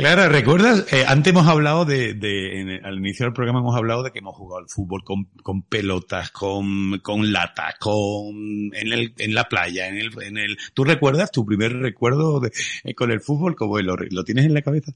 [0.02, 0.92] Clara, ¿recuerdas?
[0.92, 4.58] Eh, antes hemos hablado de, al inicio del programa hemos hablado de que hemos jugado
[4.60, 8.34] al fútbol con, con pelotas, con, con latas, con,
[8.74, 12.52] en el, en la playa, en el, en el, ¿tú recuerdas tu primer recuerdo de,
[12.84, 13.56] eh, con el fútbol?
[13.56, 13.80] ¿Cómo?
[13.80, 14.92] ¿Lo, lo tienes en la cabeza?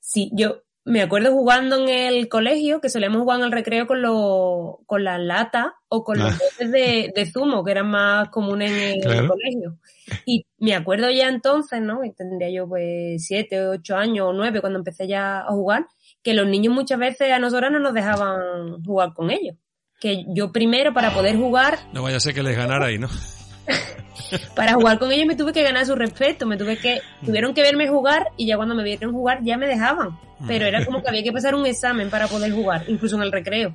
[0.00, 4.00] Sí, yo me acuerdo jugando en el colegio, que solíamos jugar en el recreo con,
[4.02, 6.38] los con las latas o con los Ah.
[6.40, 9.28] botes de, de zumo, que eran más comunes en el Claro.
[9.28, 9.76] colegio.
[10.24, 12.02] Y me acuerdo ya entonces, ¿no?
[12.04, 15.86] Y tendría yo pues siete, ocho años o nueve cuando empecé ya a jugar,
[16.22, 19.56] que los niños muchas veces a nosotras no nos dejaban jugar con ellos.
[20.00, 23.08] Que yo primero para poder jugar No vaya a ser que les ganara ahí, ¿no?
[24.54, 27.62] para jugar con ellos me tuve que ganar su respeto, me tuve que, tuvieron que
[27.62, 30.18] verme jugar y ya cuando me vieron jugar ya me dejaban.
[30.46, 33.32] Pero era como que había que pasar un examen para poder jugar, incluso en el
[33.32, 33.74] recreo.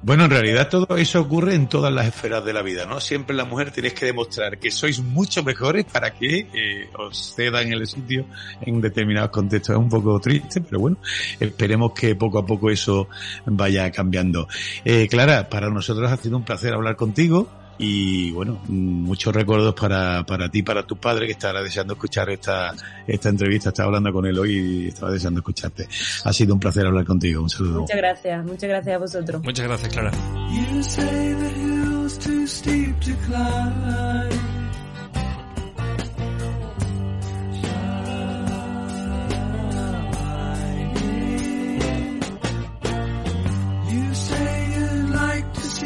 [0.00, 3.00] Bueno, en realidad todo eso ocurre en todas las esferas de la vida, ¿no?
[3.00, 7.72] Siempre la mujer tenéis que demostrar que sois mucho mejores para que eh, os cedan
[7.72, 8.24] el sitio
[8.60, 9.74] en determinados contextos.
[9.74, 10.98] Es un poco triste, pero bueno,
[11.40, 13.08] esperemos que poco a poco eso
[13.46, 14.46] vaya cambiando.
[14.84, 17.48] Eh, Clara, para nosotros ha sido un placer hablar contigo.
[17.78, 22.74] Y bueno, muchos recuerdos para, para ti, para tu padre que estará deseando escuchar esta,
[23.06, 23.68] esta entrevista.
[23.70, 25.88] Estaba hablando con él hoy y estaba deseando escucharte.
[26.24, 27.42] Ha sido un placer hablar contigo.
[27.42, 27.80] Un saludo.
[27.82, 29.42] Muchas gracias, muchas gracias a vosotros.
[29.42, 30.12] Muchas gracias, Clara.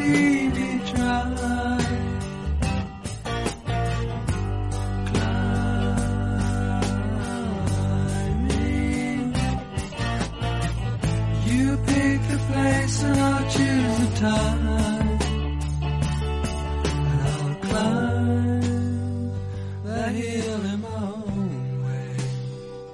[0.03, 0.42] You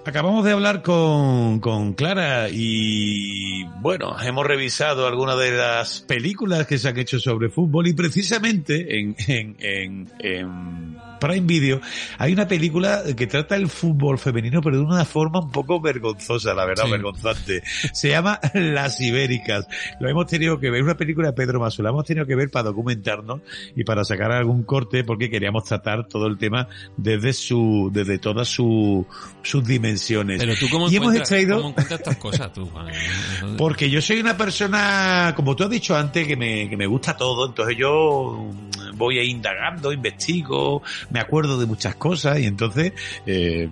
[0.05, 6.77] Acabamos de hablar con, con Clara y bueno, hemos revisado algunas de las películas que
[6.77, 11.81] se han hecho sobre fútbol y precisamente en, en, en Prime Video
[12.17, 16.53] hay una película que trata el fútbol femenino pero de una forma un poco vergonzosa,
[16.53, 16.91] la verdad, Sí.
[16.91, 17.63] vergonzante.
[17.93, 19.67] Se llama Las Ibéricas.
[19.99, 22.49] Lo hemos tenido que ver, una película de Pedro Masú, la hemos tenido que ver
[22.49, 23.41] para documentarnos
[23.75, 26.67] y para sacar algún corte porque queríamos tratar todo el tema
[26.97, 29.05] desde su, desde todas su,
[29.43, 30.39] sus dimensiones.
[30.39, 32.87] Pero tú cómo y hemos extraído, cómo encuentras estas cosas, tú, Juan?
[33.57, 37.15] porque yo soy una persona, como tú has dicho antes, que me, que me gusta
[37.15, 38.49] todo, entonces yo
[38.95, 42.93] voy ahí indagando, investigo, me acuerdo de muchas cosas y entonces
[43.25, 43.69] eh,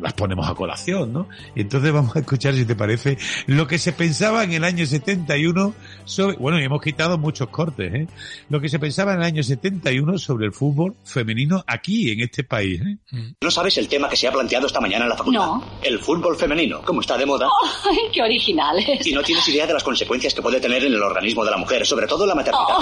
[0.00, 1.28] las ponemos a colación, ¿no?
[1.54, 4.86] Y entonces vamos a escuchar, si te parece, lo que se pensaba en el año
[4.86, 5.74] 71
[6.04, 8.06] sobre, bueno, y hemos quitado muchos cortes, ¿eh?
[8.48, 12.44] Lo que se pensaba en el año 71 sobre el fútbol femenino aquí, en este
[12.44, 12.98] país, ¿eh?
[13.40, 15.40] ¿No sabes el tema que se ha planteado esta mañana en la facultad?
[15.40, 15.64] No.
[15.82, 17.48] El fútbol femenino, como está de moda.
[17.88, 19.06] ¡Ay, qué originales!
[19.06, 21.56] Y no tienes idea de las consecuencias que puede tener en el organismo de la
[21.56, 22.78] mujer, sobre todo en la maternidad.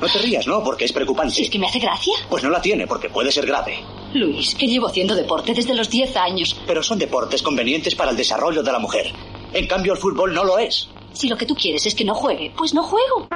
[0.00, 0.62] No te rías, ¿no?
[0.62, 1.34] Porque es preocupante.
[1.38, 1.42] Oh.
[1.42, 2.14] ¿Es que me hace gracia?
[2.28, 3.78] Pues no la tiene, porque puede ser grave.
[4.14, 6.56] Luis, que llevo haciendo deporte desde los 10 años.
[6.66, 9.12] Pero son deportes convenientes para el desarrollo de la mujer.
[9.52, 10.88] En cambio, el fútbol no lo es.
[11.12, 13.28] Si lo que tú quieres es que no juegue, pues no juego.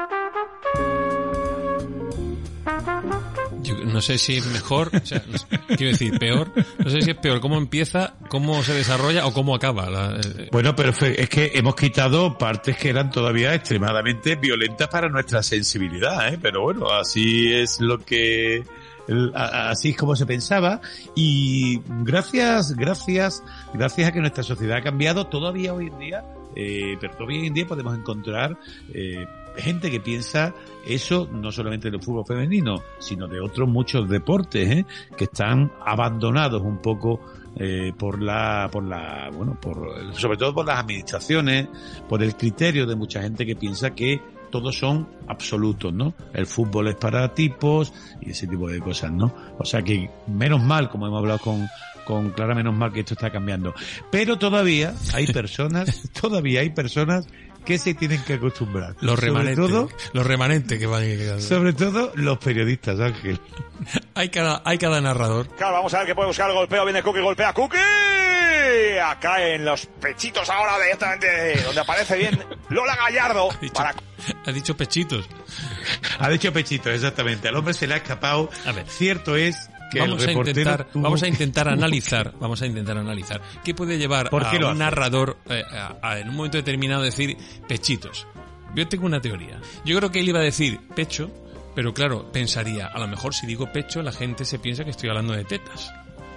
[3.63, 6.53] Yo no sé si es mejor, o sea, no sé, quiero decir, peor.
[6.79, 9.89] No sé si es peor cómo empieza, cómo se desarrolla o cómo acaba.
[9.89, 15.09] la- eh, Bueno, pero es que hemos quitado partes que eran todavía extremadamente violentas para
[15.09, 16.39] nuestra sensibilidad, ¿eh?
[16.41, 18.65] Pero bueno, así es lo que...
[19.35, 20.81] así es como se pensaba
[21.15, 23.43] y gracias, gracias,
[23.73, 26.25] gracias a que nuestra sociedad ha cambiado, todavía hoy en día,
[26.57, 28.59] eh, pero todavía hoy en día podemos encontrar
[28.93, 29.27] eh,
[29.57, 30.55] gente que piensa
[30.87, 34.87] eso no solamente del fútbol femenino, sino de otros muchos deportes, ¿eh?
[35.17, 37.21] que están abandonados un poco
[37.57, 41.69] eh, por la, por la, bueno, por, sobre todo por las administraciones,
[42.09, 44.21] por el criterio de mucha gente que piensa que
[44.55, 46.15] todos son absolutos, ¿no?
[46.33, 49.35] El fútbol es para tipos y ese tipo de cosas, ¿no?
[49.59, 51.67] O sea que menos mal, como hemos hablado con,
[52.05, 53.75] con Clara, menos mal que esto está cambiando.
[54.13, 57.27] Pero todavía hay personas, todavía hay personas
[57.65, 58.95] que se tienen que acostumbrar.
[59.01, 61.41] Los Sobre remanentes, todo, los remanentes que van quedando.
[61.43, 63.41] sobre todo los periodistas, Ángel.
[64.15, 65.49] Hay cada, hay cada narrador.
[65.57, 66.85] Claro, vamos a ver que puede buscar el golpeo.
[66.85, 67.77] Viene Cookie, golpea Cookie.
[69.05, 72.39] Acá en los pechitos ahora directamente donde aparece bien
[72.71, 73.49] Lola Gallardo.
[73.75, 73.95] Para...
[74.47, 75.29] Ha dicho pechitos.
[76.19, 77.49] Ha dicho pechito, exactamente.
[77.49, 78.49] Al hombre se le ha escapado.
[78.87, 82.99] Cierto es que vamos el a intentar, tuvo vamos a intentar analizar, vamos a intentar
[82.99, 84.79] analizar qué puede llevar ¿Por qué a lo un hace?
[84.81, 87.37] narrador eh, a- a, en un momento determinado decir
[87.69, 88.27] pechitos.
[88.75, 89.61] Yo tengo una teoría.
[89.85, 91.31] Yo creo que él iba a decir pecho,
[91.75, 95.09] pero claro, pensaría, a lo mejor si digo pecho la gente se piensa que estoy
[95.09, 95.93] hablando de tetas.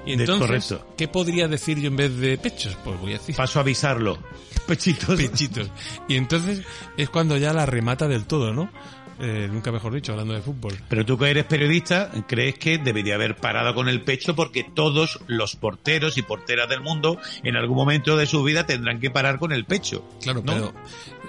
[0.06, 0.94] Y entonces, correcto.
[0.98, 2.78] ¿qué podría decir yo en vez de pechos?
[2.84, 4.18] Pues voy a decir Paso a avisarlo.
[4.68, 5.18] Pechitos.
[5.20, 5.70] Pechitos.
[6.08, 6.62] Y entonces
[6.96, 8.72] es cuando ya la remata del todo, ¿no?
[9.20, 10.74] Eh, nunca mejor dicho, hablando de fútbol.
[10.88, 15.20] Pero tú que eres periodista, crees que debería haber parado con el pecho porque todos
[15.28, 19.40] los porteros y porteras del mundo en algún momento de su vida tendrán que parar
[19.40, 20.08] con el pecho.
[20.22, 20.54] Claro, ¿no?
[20.54, 20.74] pero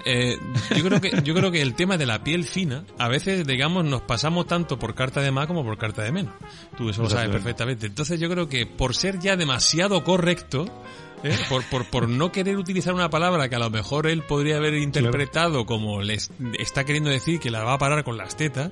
[0.05, 0.39] eh,
[0.77, 3.85] yo creo que yo creo que el tema de la piel fina a veces digamos
[3.85, 6.35] nos pasamos tanto por carta de más como por carta de menos.
[6.77, 7.87] Tú eso lo sabes perfectamente.
[7.87, 10.67] Entonces yo creo que por ser ya demasiado correcto
[11.25, 11.37] ¿eh?
[11.49, 14.75] por, por, por no querer utilizar una palabra que a lo mejor él podría haber
[14.75, 18.71] interpretado como le es- está queriendo decir que la va a parar con las tetas,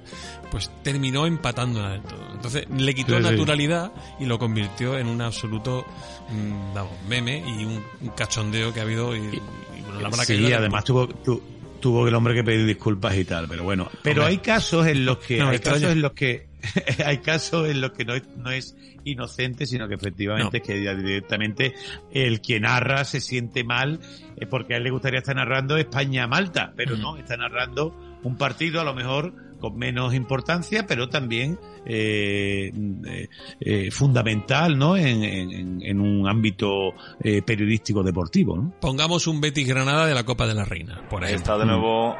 [0.50, 2.26] pues terminó empatándola del todo.
[2.34, 3.30] Entonces le quitó Sí, sí.
[3.30, 5.84] naturalidad y lo convirtió en un absoluto
[6.30, 9.40] mm, vamos, meme y un, un cachondeo que ha habido y, y,
[9.82, 11.42] bueno, la Sí, de- además tuvo, tu-
[11.80, 13.88] tuvo el hombre que pedir disculpas y tal, pero bueno.
[14.02, 14.34] Pero Hombre.
[14.34, 16.46] hay casos en los que, No hay casos en los que,
[17.06, 20.62] hay casos en los que no es, no es inocente, sino que efectivamente No.
[20.62, 21.74] es que ya directamente
[22.12, 24.00] el que narra se siente mal
[24.36, 27.00] eh, porque a él le gustaría estar narrando España-Malta, pero Mm.
[27.00, 32.70] no, está narrando un partido a lo mejor con menos importancia, pero también eh,
[33.06, 33.28] eh,
[33.60, 34.96] eh, fundamental, ¿no?
[34.96, 36.92] En, en- en un ámbito
[37.22, 38.74] eh, periodístico deportivo, ¿no?
[38.80, 41.54] Pongamos un Betis Granada de la Copa de la Reina, por Ahí ejemplo.
[41.54, 42.16] está de nuevo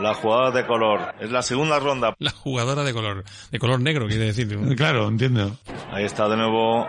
[0.00, 1.14] la jugada de color.
[1.20, 2.14] Es la segunda ronda.
[2.18, 4.46] La jugadora de color, de color negro, quiere decir.
[4.76, 5.56] Claro, entiendo.
[5.92, 6.86] Ahí está de nuevo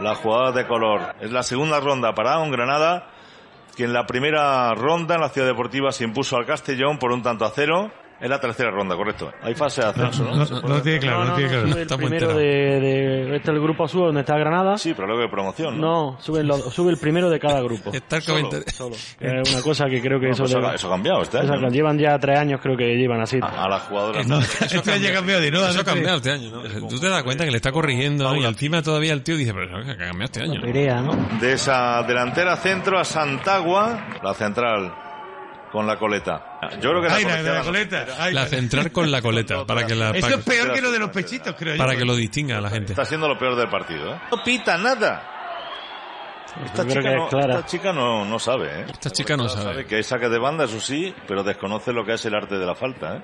[0.00, 1.14] la jugada de color.
[1.20, 3.10] Es la segunda ronda para un Granada
[3.76, 7.22] que en la primera ronda en la Ciudad Deportiva se impuso al Castellón por un
[7.22, 7.90] tanto a cero.
[8.18, 9.30] Es la tercera ronda, correcto.
[9.42, 10.36] Hay fase de ascenso, ¿no?
[10.36, 11.68] No, no, no tiene claro, no, tiene claro.
[11.68, 14.78] Sube el primero de, de- Este es el grupo sube donde está Granada.
[14.78, 16.12] Sí, pero luego de promoción, ¿no?
[16.12, 17.90] No, sube, lo- sube el primero de cada grupo.
[17.92, 18.50] Está el Solo.
[18.72, 18.96] Solo.
[19.18, 21.38] Que es una cosa que creo que eso, pues debe- eso, eso ha cambiado este
[21.38, 23.38] eso llevan ya tres años creo que llevan así.
[23.42, 24.26] A las jugadoras.
[24.26, 25.66] No, este año ha cambiado de nuevo.
[25.66, 26.88] Eso ha este- cambiado este año, ¿no?
[26.88, 29.66] Tú te das cuenta que le está corrigiendo y encima todavía el tío dice, pero
[29.66, 30.60] eso ha cambiado este año.
[30.62, 31.14] Perea, ¿no?
[31.38, 34.92] De esa delantera centro a Santagua, la central
[35.70, 36.58] con la coleta.
[36.80, 38.06] Yo creo que Ay, la, la, la coleta.
[38.18, 40.90] Ay, La central con la coleta, para que la, Eso para, es peor que lo
[40.90, 41.78] de los pechitos, creo yo.
[41.78, 42.92] para que lo distinga a la gente.
[42.92, 44.20] Está siendo lo peor del partido, ¿eh?
[44.30, 45.32] No pita nada.
[46.88, 48.84] Chica, no, esta chica no, no sabe, ¿eh?
[48.88, 49.84] Esta chica no sabe.
[49.84, 52.64] que hay saque de banda, eso sí, pero desconoce lo que es el arte de
[52.64, 53.22] la falta, ¿eh?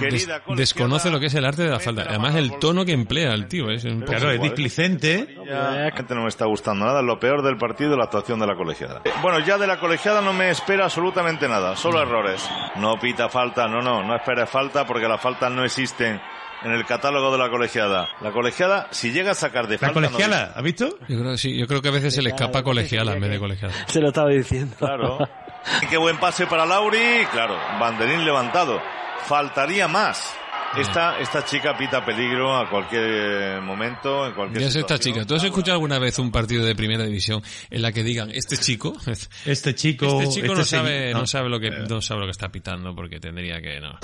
[0.00, 2.02] Des- Querida colegiada, desconoce lo que es el arte de la falta.
[2.08, 4.12] Además, el tono que emplea el tío es un poco...
[4.12, 5.36] Claro, es displicente.
[5.46, 8.46] Ya, la gente no me está gustando nada, lo peor del partido la actuación de
[8.46, 9.00] la colegiada.
[9.04, 12.48] Eh, Bueno, ya de la colegiada no me espera absolutamente nada, solo errores.
[12.76, 16.20] No pita falta, no, no, no espera falta porque las faltas no existen
[16.62, 18.08] en el catálogo de la colegiada.
[18.20, 20.00] La colegiada, si llega a sacar de La falta...
[20.00, 20.88] no colegiala, ¿has visto?
[21.08, 23.30] Yo creo, que sí, yo creo que a veces se le escapa colegiala en vez
[23.30, 23.74] de colegiala.
[23.86, 24.74] Se lo estaba diciendo.
[24.78, 25.18] Claro.
[25.90, 27.26] Qué buen pase para Lauri.
[27.32, 28.80] Claro, banderín levantado.
[29.26, 30.34] Faltaría más.
[30.76, 35.24] Esta, esta chica pita peligro a cualquier eh, momento, en cualquier Ya es esta chica.
[35.24, 38.58] ¿Tú has escuchado alguna vez un partido de primera división en la que digan este
[38.58, 38.94] chico,
[39.46, 40.20] Este chico.
[40.20, 41.20] este chico este no sabe, no.
[41.20, 43.98] no sabe lo que no sabe lo que está pitando porque tendría que no.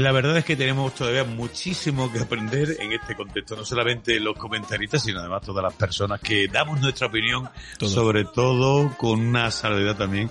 [0.00, 4.36] La verdad es que tenemos todavía muchísimo que aprender en este contexto, no solamente los
[4.36, 7.48] comentaristas, sino además todas las personas que damos nuestra opinión,
[7.78, 7.90] Todo.
[7.90, 10.30] sobre todo con una salvedad también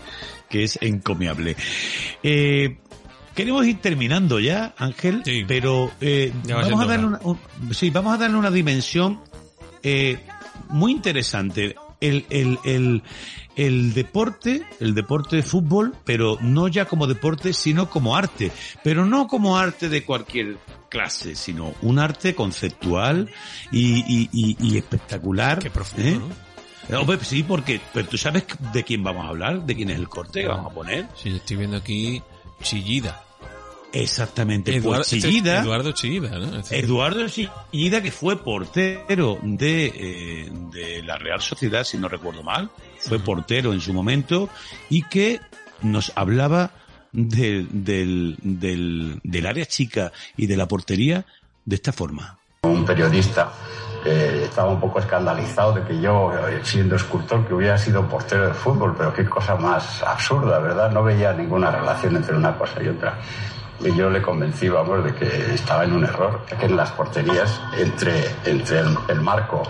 [0.49, 1.55] que es encomiable.
[2.24, 2.78] Eh,
[3.36, 5.43] queremos ir terminando ya, Ángel, Sí.
[5.47, 7.39] pero eh, Ya va vamos a darle una, un-
[7.74, 9.22] sí, vamos a darle una dimensión
[9.84, 10.17] eh,
[10.70, 11.76] muy interesante.
[12.01, 13.03] El, el, el,
[13.60, 18.51] el deporte, el deporte de fútbol, pero no ya como deporte, sino como arte.
[18.84, 20.57] Pero no como arte de cualquier
[20.88, 23.30] clase, sino un arte conceptual
[23.72, 25.60] y, y, y, y espectacular.
[25.60, 26.20] Qué profundo, ¿eh?
[26.89, 27.20] ¿no?
[27.22, 30.41] Sí, porque, pero tú sabes de quién vamos a hablar, de quién es el corte
[30.41, 31.07] que vamos a poner.
[31.16, 32.22] Sí, estoy viendo aquí
[32.64, 33.24] Chillida.
[33.91, 35.60] Exactamente, Eduardo, pues este es Chillida.
[35.62, 36.60] Eduardo Chillida, ¿no?
[36.60, 42.43] Este- Eduardo Chillida, que fue portero de, eh, de la Real Sociedad, si no recuerdo
[42.43, 42.70] mal,
[43.00, 44.50] fue portero en su momento
[44.89, 45.39] y que
[45.82, 46.72] nos hablaba
[47.12, 51.26] de- del, del, del área chica y de la portería
[51.66, 52.38] de esta forma.
[52.64, 53.52] un periodista
[54.04, 56.32] que estaba un poco escandalizado de que yo,
[56.64, 60.91] siendo escultor, que hubiera sido portero de fútbol, pero qué cosa más absurda, ¿verdad?
[60.91, 63.18] No veía ninguna relación entre una cosa y otra.
[63.82, 67.60] Y yo le convencí, vamos, de que estaba en un error, que en las porterías,
[67.78, 69.64] entre, entre el, el marco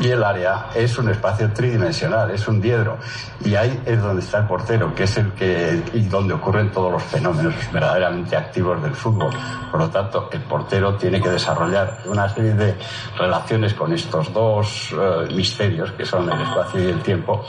[0.00, 2.98] y el área, es un espacio tridimensional, es un diedro.
[3.44, 6.92] Y ahí es donde está el portero, que es el que, y donde ocurren todos
[6.92, 9.32] los fenómenos verdaderamente activos del fútbol.
[9.70, 12.76] Por lo tanto, el portero tiene que desarrollar una serie de
[13.16, 17.44] relaciones con estos dos eh, misterios, que son el espacio y el tiempo,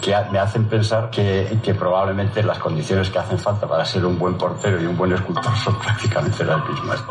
[0.00, 4.18] que me hacen pensar que, que probablemente las condiciones que hacen falta para ser un
[4.18, 7.04] buen portero y un buen escultor son prácticamente las mismas.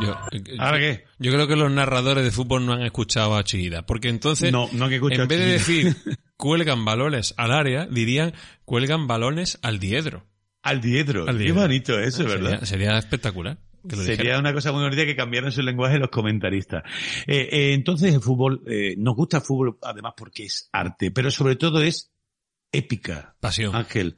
[0.00, 0.14] Yo,
[0.58, 1.04] ¿Ahora qué?
[1.18, 4.68] Yo creo que los narradores de fútbol no han escuchado a Chillida, porque entonces, No,
[4.72, 5.96] no escuchado en vez de decir
[6.36, 8.32] cuelgan balones al área, dirían
[8.64, 10.24] cuelgan balones al diedro.
[10.62, 11.28] Al diedro.
[11.28, 12.60] Al Qué bonito eso, ¿verdad?
[12.60, 13.58] Sería, sería espectacular.
[13.88, 14.38] que Sería dijera.
[14.40, 16.82] una cosa muy bonita que cambiaran su lenguaje los comentaristas.
[17.26, 21.30] Eh, eh, entonces el fútbol, eh, nos gusta el fútbol además porque es arte, pero
[21.30, 22.10] sobre todo es
[22.72, 23.34] épica.
[23.40, 23.74] Pasión.
[23.76, 24.16] Ángel.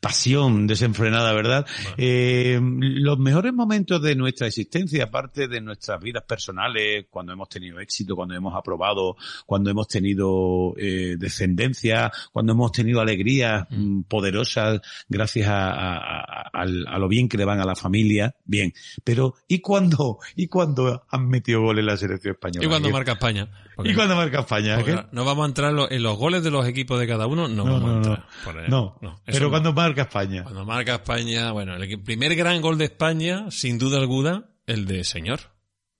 [0.00, 1.66] Pasión desenfrenada, ¿verdad?
[1.98, 7.78] Eh, los mejores momentos de nuestra existencia, aparte de nuestras vidas personales, cuando hemos tenido
[7.78, 14.80] éxito, cuando hemos aprobado, cuando hemos tenido eh, descendencia, cuando hemos tenido alegrías mm, poderosas
[15.08, 18.72] gracias a, a- a- al- a lo bien que le van a la familia, bien.
[19.04, 22.64] Pero, ¿y cuando, y cuando han metido goles en la selección española?
[22.64, 23.48] Y cuando marca España.
[23.84, 24.78] ¿Y cuando marca España?
[25.12, 27.72] No vamos a entrar en los, goles de los equipos de cada uno, no, No,
[27.72, 27.96] vamos no, a no.
[27.96, 28.68] entrar.
[28.68, 29.50] No, eso pero no.
[29.50, 30.42] cuando marca España.
[30.42, 35.04] Cuando marca España, bueno, el primer gran gol de España, sin duda alguna, el de
[35.04, 35.40] Señor.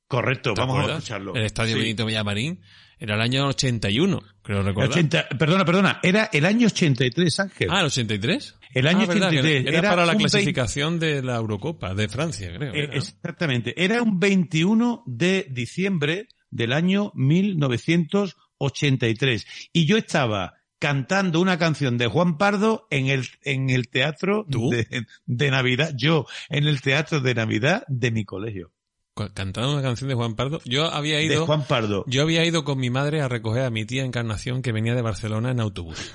[0.06, 1.34] Correcto, ¿Te vamos a escucharlo.
[1.34, 1.80] El estadio Sí.
[1.82, 2.62] Benito Villamarín.
[3.02, 4.90] Era el año 81, creo recordar.
[4.90, 7.68] 80, perdona, perdona, era el año 83, Ángel.
[7.70, 8.56] Ah, el 83.
[8.74, 9.74] El año Ah, verdad, que 83.
[9.74, 12.72] Era, para la clasificación de la Eurocopa de Francia, creo.
[12.72, 12.98] 20 eh, era, ¿no?
[12.98, 13.82] exactamente.
[13.82, 19.46] Era un 21 de diciembre del año 1983.
[19.72, 25.06] Y yo estaba cantando una canción de Juan Pardo en el, en el teatro de,
[25.26, 25.92] de Navidad.
[25.94, 28.72] Yo, en el teatro de Navidad de mi colegio.
[29.14, 30.60] cantando una canción de Juan Pardo.
[30.64, 31.40] Yo había ido.
[31.40, 32.04] De Juan Pardo.
[32.06, 35.02] Yo había ido con mi madre a recoger a mi tía Encarnación que venía de
[35.02, 36.14] Barcelona en autobús.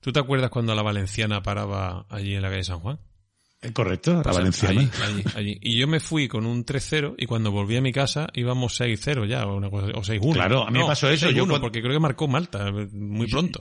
[0.00, 2.98] ¿Tú te acuerdas cuando la valenciana paraba allí en la calle San Juan?
[3.62, 4.80] Eh, Correcto, Pues valenciana.
[4.80, 5.58] allí, allí, allí.
[5.62, 9.26] Y yo me fui con un 3-0 y cuando volví a mi casa íbamos 6-0
[9.26, 10.34] ya, o, una cosa- o 6-1.
[10.34, 12.68] Claro, a mí me No, pasó eso, 6-1, yo cuando- porque creo que marcó Malta
[12.68, 13.60] eh, muy pronto.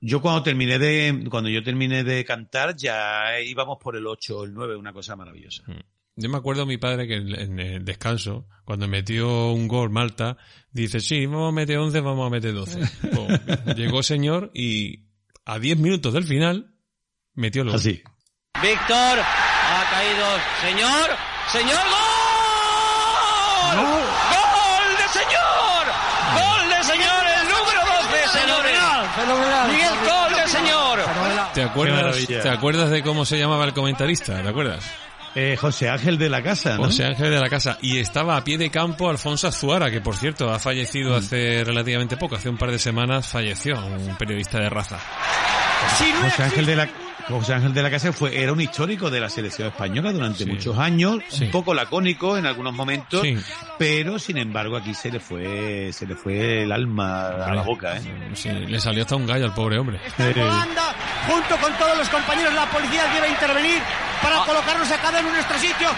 [0.00, 4.44] Yo cuando terminé de, cuando yo terminé de cantar, ya íbamos por el 8 o
[4.44, 5.62] el 9, una cosa maravillosa.
[6.16, 9.90] Yo me acuerdo a mi padre que en, en el descanso, cuando metió un gol
[9.90, 10.36] Malta,
[10.72, 12.80] dice, sí, vamos a meter 11, vamos a meter 12.
[13.14, 15.06] Pues, llegó señor y
[15.44, 16.74] a 10 minutos del final
[17.34, 17.76] metió el gol.
[17.76, 18.02] Así.
[18.62, 20.26] Víctor ha caído.
[20.62, 21.10] Señor,
[21.50, 21.80] señor,
[23.74, 23.82] gol.
[23.82, 25.84] Gol de señor.
[26.34, 28.78] Gol de señor, el número 12, señores.
[29.16, 29.68] fenomenal.
[29.70, 31.00] Miguel, gol de señor.
[31.54, 32.16] ¿Te acuerdas.
[32.26, 34.40] ¿Te acuerdas de cómo se llamaba el comentarista?
[34.42, 34.84] ¿Te acuerdas?
[35.34, 36.84] Eh, José Ángel de la Casa, ¿no?
[36.84, 37.78] José Ángel de la Casa.
[37.80, 40.60] Y estaba a pie de campo Alfonso Azuara, que por cierto ha Mm.
[40.60, 44.98] fallecido hace relativamente poco, hace un par de semanas falleció, un periodista de raza.
[46.22, 46.86] José Ángel de la
[47.28, 50.76] José Ángel de la Casa fue, era un histórico de la selección española durante muchos
[50.78, 53.36] años, un poco lacónico en algunos momentos, Sí.
[53.78, 57.96] pero sin embargo aquí se le fue, se le fue el alma a la boca,
[57.96, 58.02] ¿eh?
[58.34, 60.00] Sí, le salió hasta un gallo al pobre hombre.
[60.18, 60.94] Anda,
[61.28, 63.78] junto con todos los compañeros, la policía debe intervenir
[64.22, 65.88] para colocarnos a cada uno en nuestro sitio.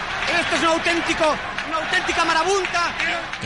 [0.41, 1.35] Esto es un auténtico,
[1.79, 2.95] una auténtica marabunta.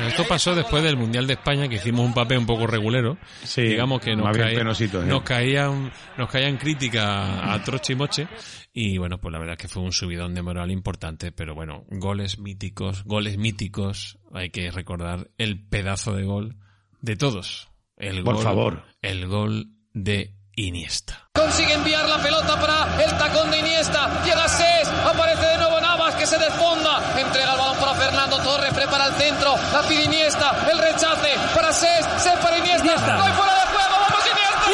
[0.06, 3.18] Esto pasó después del Mundial de España, que hicimos un papel un poco regulero.
[3.42, 5.06] Sí, Digamos que nos, caía- penosito, ¿eh?
[5.06, 8.28] nos caían, nos caían críticas a troche y moche.
[8.72, 11.32] Y bueno, pues la verdad es que fue un subidón de moral importante.
[11.32, 14.18] Pero bueno, goles míticos, goles míticos.
[14.32, 16.56] Hay que recordar el pedazo de gol
[17.00, 17.68] de todos.
[17.96, 18.84] El Por gol- favor.
[19.02, 21.28] El gol de Iniesta.
[21.34, 24.22] Consigue enviar la pelota para el tacón de Iniesta.
[24.24, 25.77] Llega Ses, aparece de nuevo
[26.18, 27.00] que se desfonda.
[27.16, 29.54] Entrega el balón para Fernando Torres, prepara el centro.
[29.72, 33.16] La pide Iniesta, el rechace para Ses, Ses para Iniesta.
[33.16, 34.68] No hay fuera de juego, vamos Iniesta.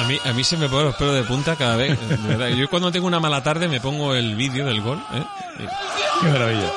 [0.00, 1.96] A mí, a mí se me ponen los pelos de punta cada vez.
[2.26, 2.48] verdad.
[2.48, 4.98] Yo cuando tengo una mala tarde me pongo el vídeo del gol.
[5.14, 5.24] ¿eh?
[5.60, 5.66] Y-
[6.20, 6.70] Qué maravilla.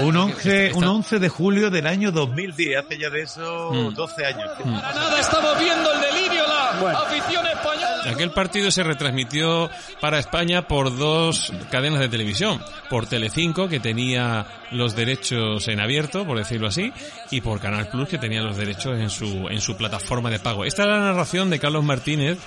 [0.00, 3.94] Un 11, un 11 de julio del año 2010, hace ya de eso Mm.
[3.94, 4.50] 12 años.
[4.64, 6.33] Nada, estamos viendo el delirio,
[6.74, 8.02] afición española.
[8.06, 9.70] Aquel partido se retransmitió
[10.00, 12.60] para España por dos cadenas de televisión.
[12.90, 16.92] Por Telecinco, que tenía los derechos en abierto, por decirlo así,
[17.30, 20.64] y por Canal Plus, que tenía los derechos en su, en su plataforma de pago.
[20.64, 22.38] Esta era la narración de Carlos Martínez,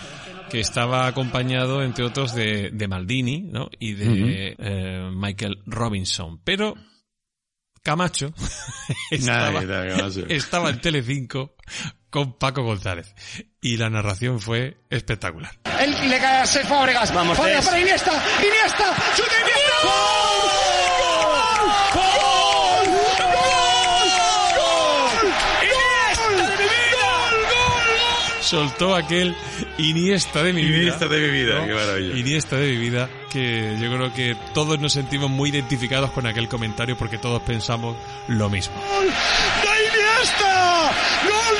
[0.49, 3.69] que estaba acompañado, entre otros, de, de Maldini, ¿no?
[3.79, 6.39] Y de eh, Michael Robinson.
[6.43, 6.75] Pero
[7.83, 8.33] Camacho
[9.11, 10.25] estaba, Camacho.
[10.27, 11.55] estaba en Telecinco
[12.09, 13.13] con Paco González.
[13.61, 15.51] Y la narración fue espectacular.
[15.79, 17.13] Él le cae a Fábregas.
[17.13, 18.11] Vamos, Fábregas para Iniesta.
[18.39, 18.95] Iniesta.
[19.15, 19.77] ¡Chute Iniesta!
[19.83, 20.47] ¡Gol!
[21.93, 22.07] ¡Gol!
[24.55, 25.33] ¡Gol!
[25.63, 27.01] ¡Iniesta de mi vida!
[27.01, 27.37] ¡Gol!
[27.49, 28.41] ¡Gol!
[28.41, 29.35] soltó aquel
[29.77, 30.77] Iniesta de mi vida.
[30.77, 32.17] Iniesta de mi vida, qué maravilla.
[32.17, 36.47] Iniesta de mi vida, que yo creo que todos nos sentimos muy identificados con aquel
[36.47, 37.97] comentario porque todos pensamos
[38.27, 38.75] lo mismo.
[38.89, 40.91] ¡Gol de Iniesta!
[41.23, 41.56] ¡Gol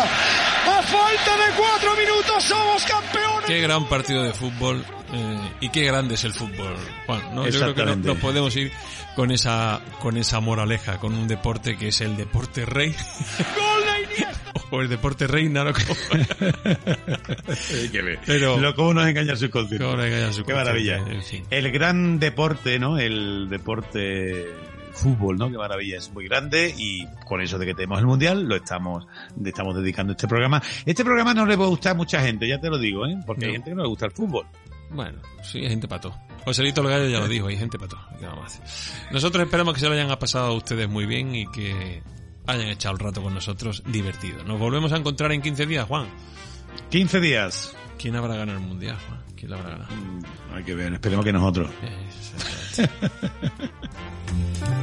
[0.00, 3.44] A falta de cuatro minutos somos campeones.
[3.46, 6.76] Qué gran partido de fútbol eh, y qué grande es el fútbol,
[7.06, 7.34] Juan.
[7.34, 7.48] ¿no?
[7.48, 8.70] Yo creo que nos podemos ir
[9.16, 12.90] con esa con esa moraleja, con un deporte que es el deporte rey
[13.56, 14.52] ¡Gol de Iniesta!
[14.70, 15.72] o el deporte reina, ¿no?
[15.72, 16.24] Como-
[18.26, 19.82] Pero, Lo, ¿Cómo nos engaña el subconsciente?
[19.84, 20.96] Cómo nos engaña el Qué maravilla.
[20.98, 21.44] en fin.
[21.50, 22.98] El gran deporte, ¿no?
[22.98, 24.46] El deporte
[24.98, 25.50] fútbol, ¿no?
[25.50, 29.06] Qué maravilla, es muy grande y con eso de que tenemos el mundial lo estamos
[29.40, 30.62] le estamos dedicando este programa.
[30.84, 33.16] Este programa no le va a gustar a mucha gente, ya te lo digo, ¿eh?
[33.26, 34.46] Porque hay gente que no le gusta el fútbol.
[34.90, 36.14] Bueno, sí, hay gente pato.
[36.44, 37.98] Joselito el Gallo ya lo dijo, hay gente pato.
[38.18, 39.12] ¿Qué vamos a hacer?
[39.12, 42.02] Nosotros esperamos que se lo hayan pasado a ustedes muy bien y que
[42.46, 44.42] hayan echado el rato con nosotros divertido.
[44.44, 46.06] Nos volvemos a encontrar en 15 días, Juan.
[46.90, 47.76] 15 días.
[47.98, 49.22] ¿Quién habrá ganado el mundial, Juan?
[49.36, 49.94] ¿Quién lo habrá ganado?
[50.54, 51.70] Hay que ver, esperemos que nosotros.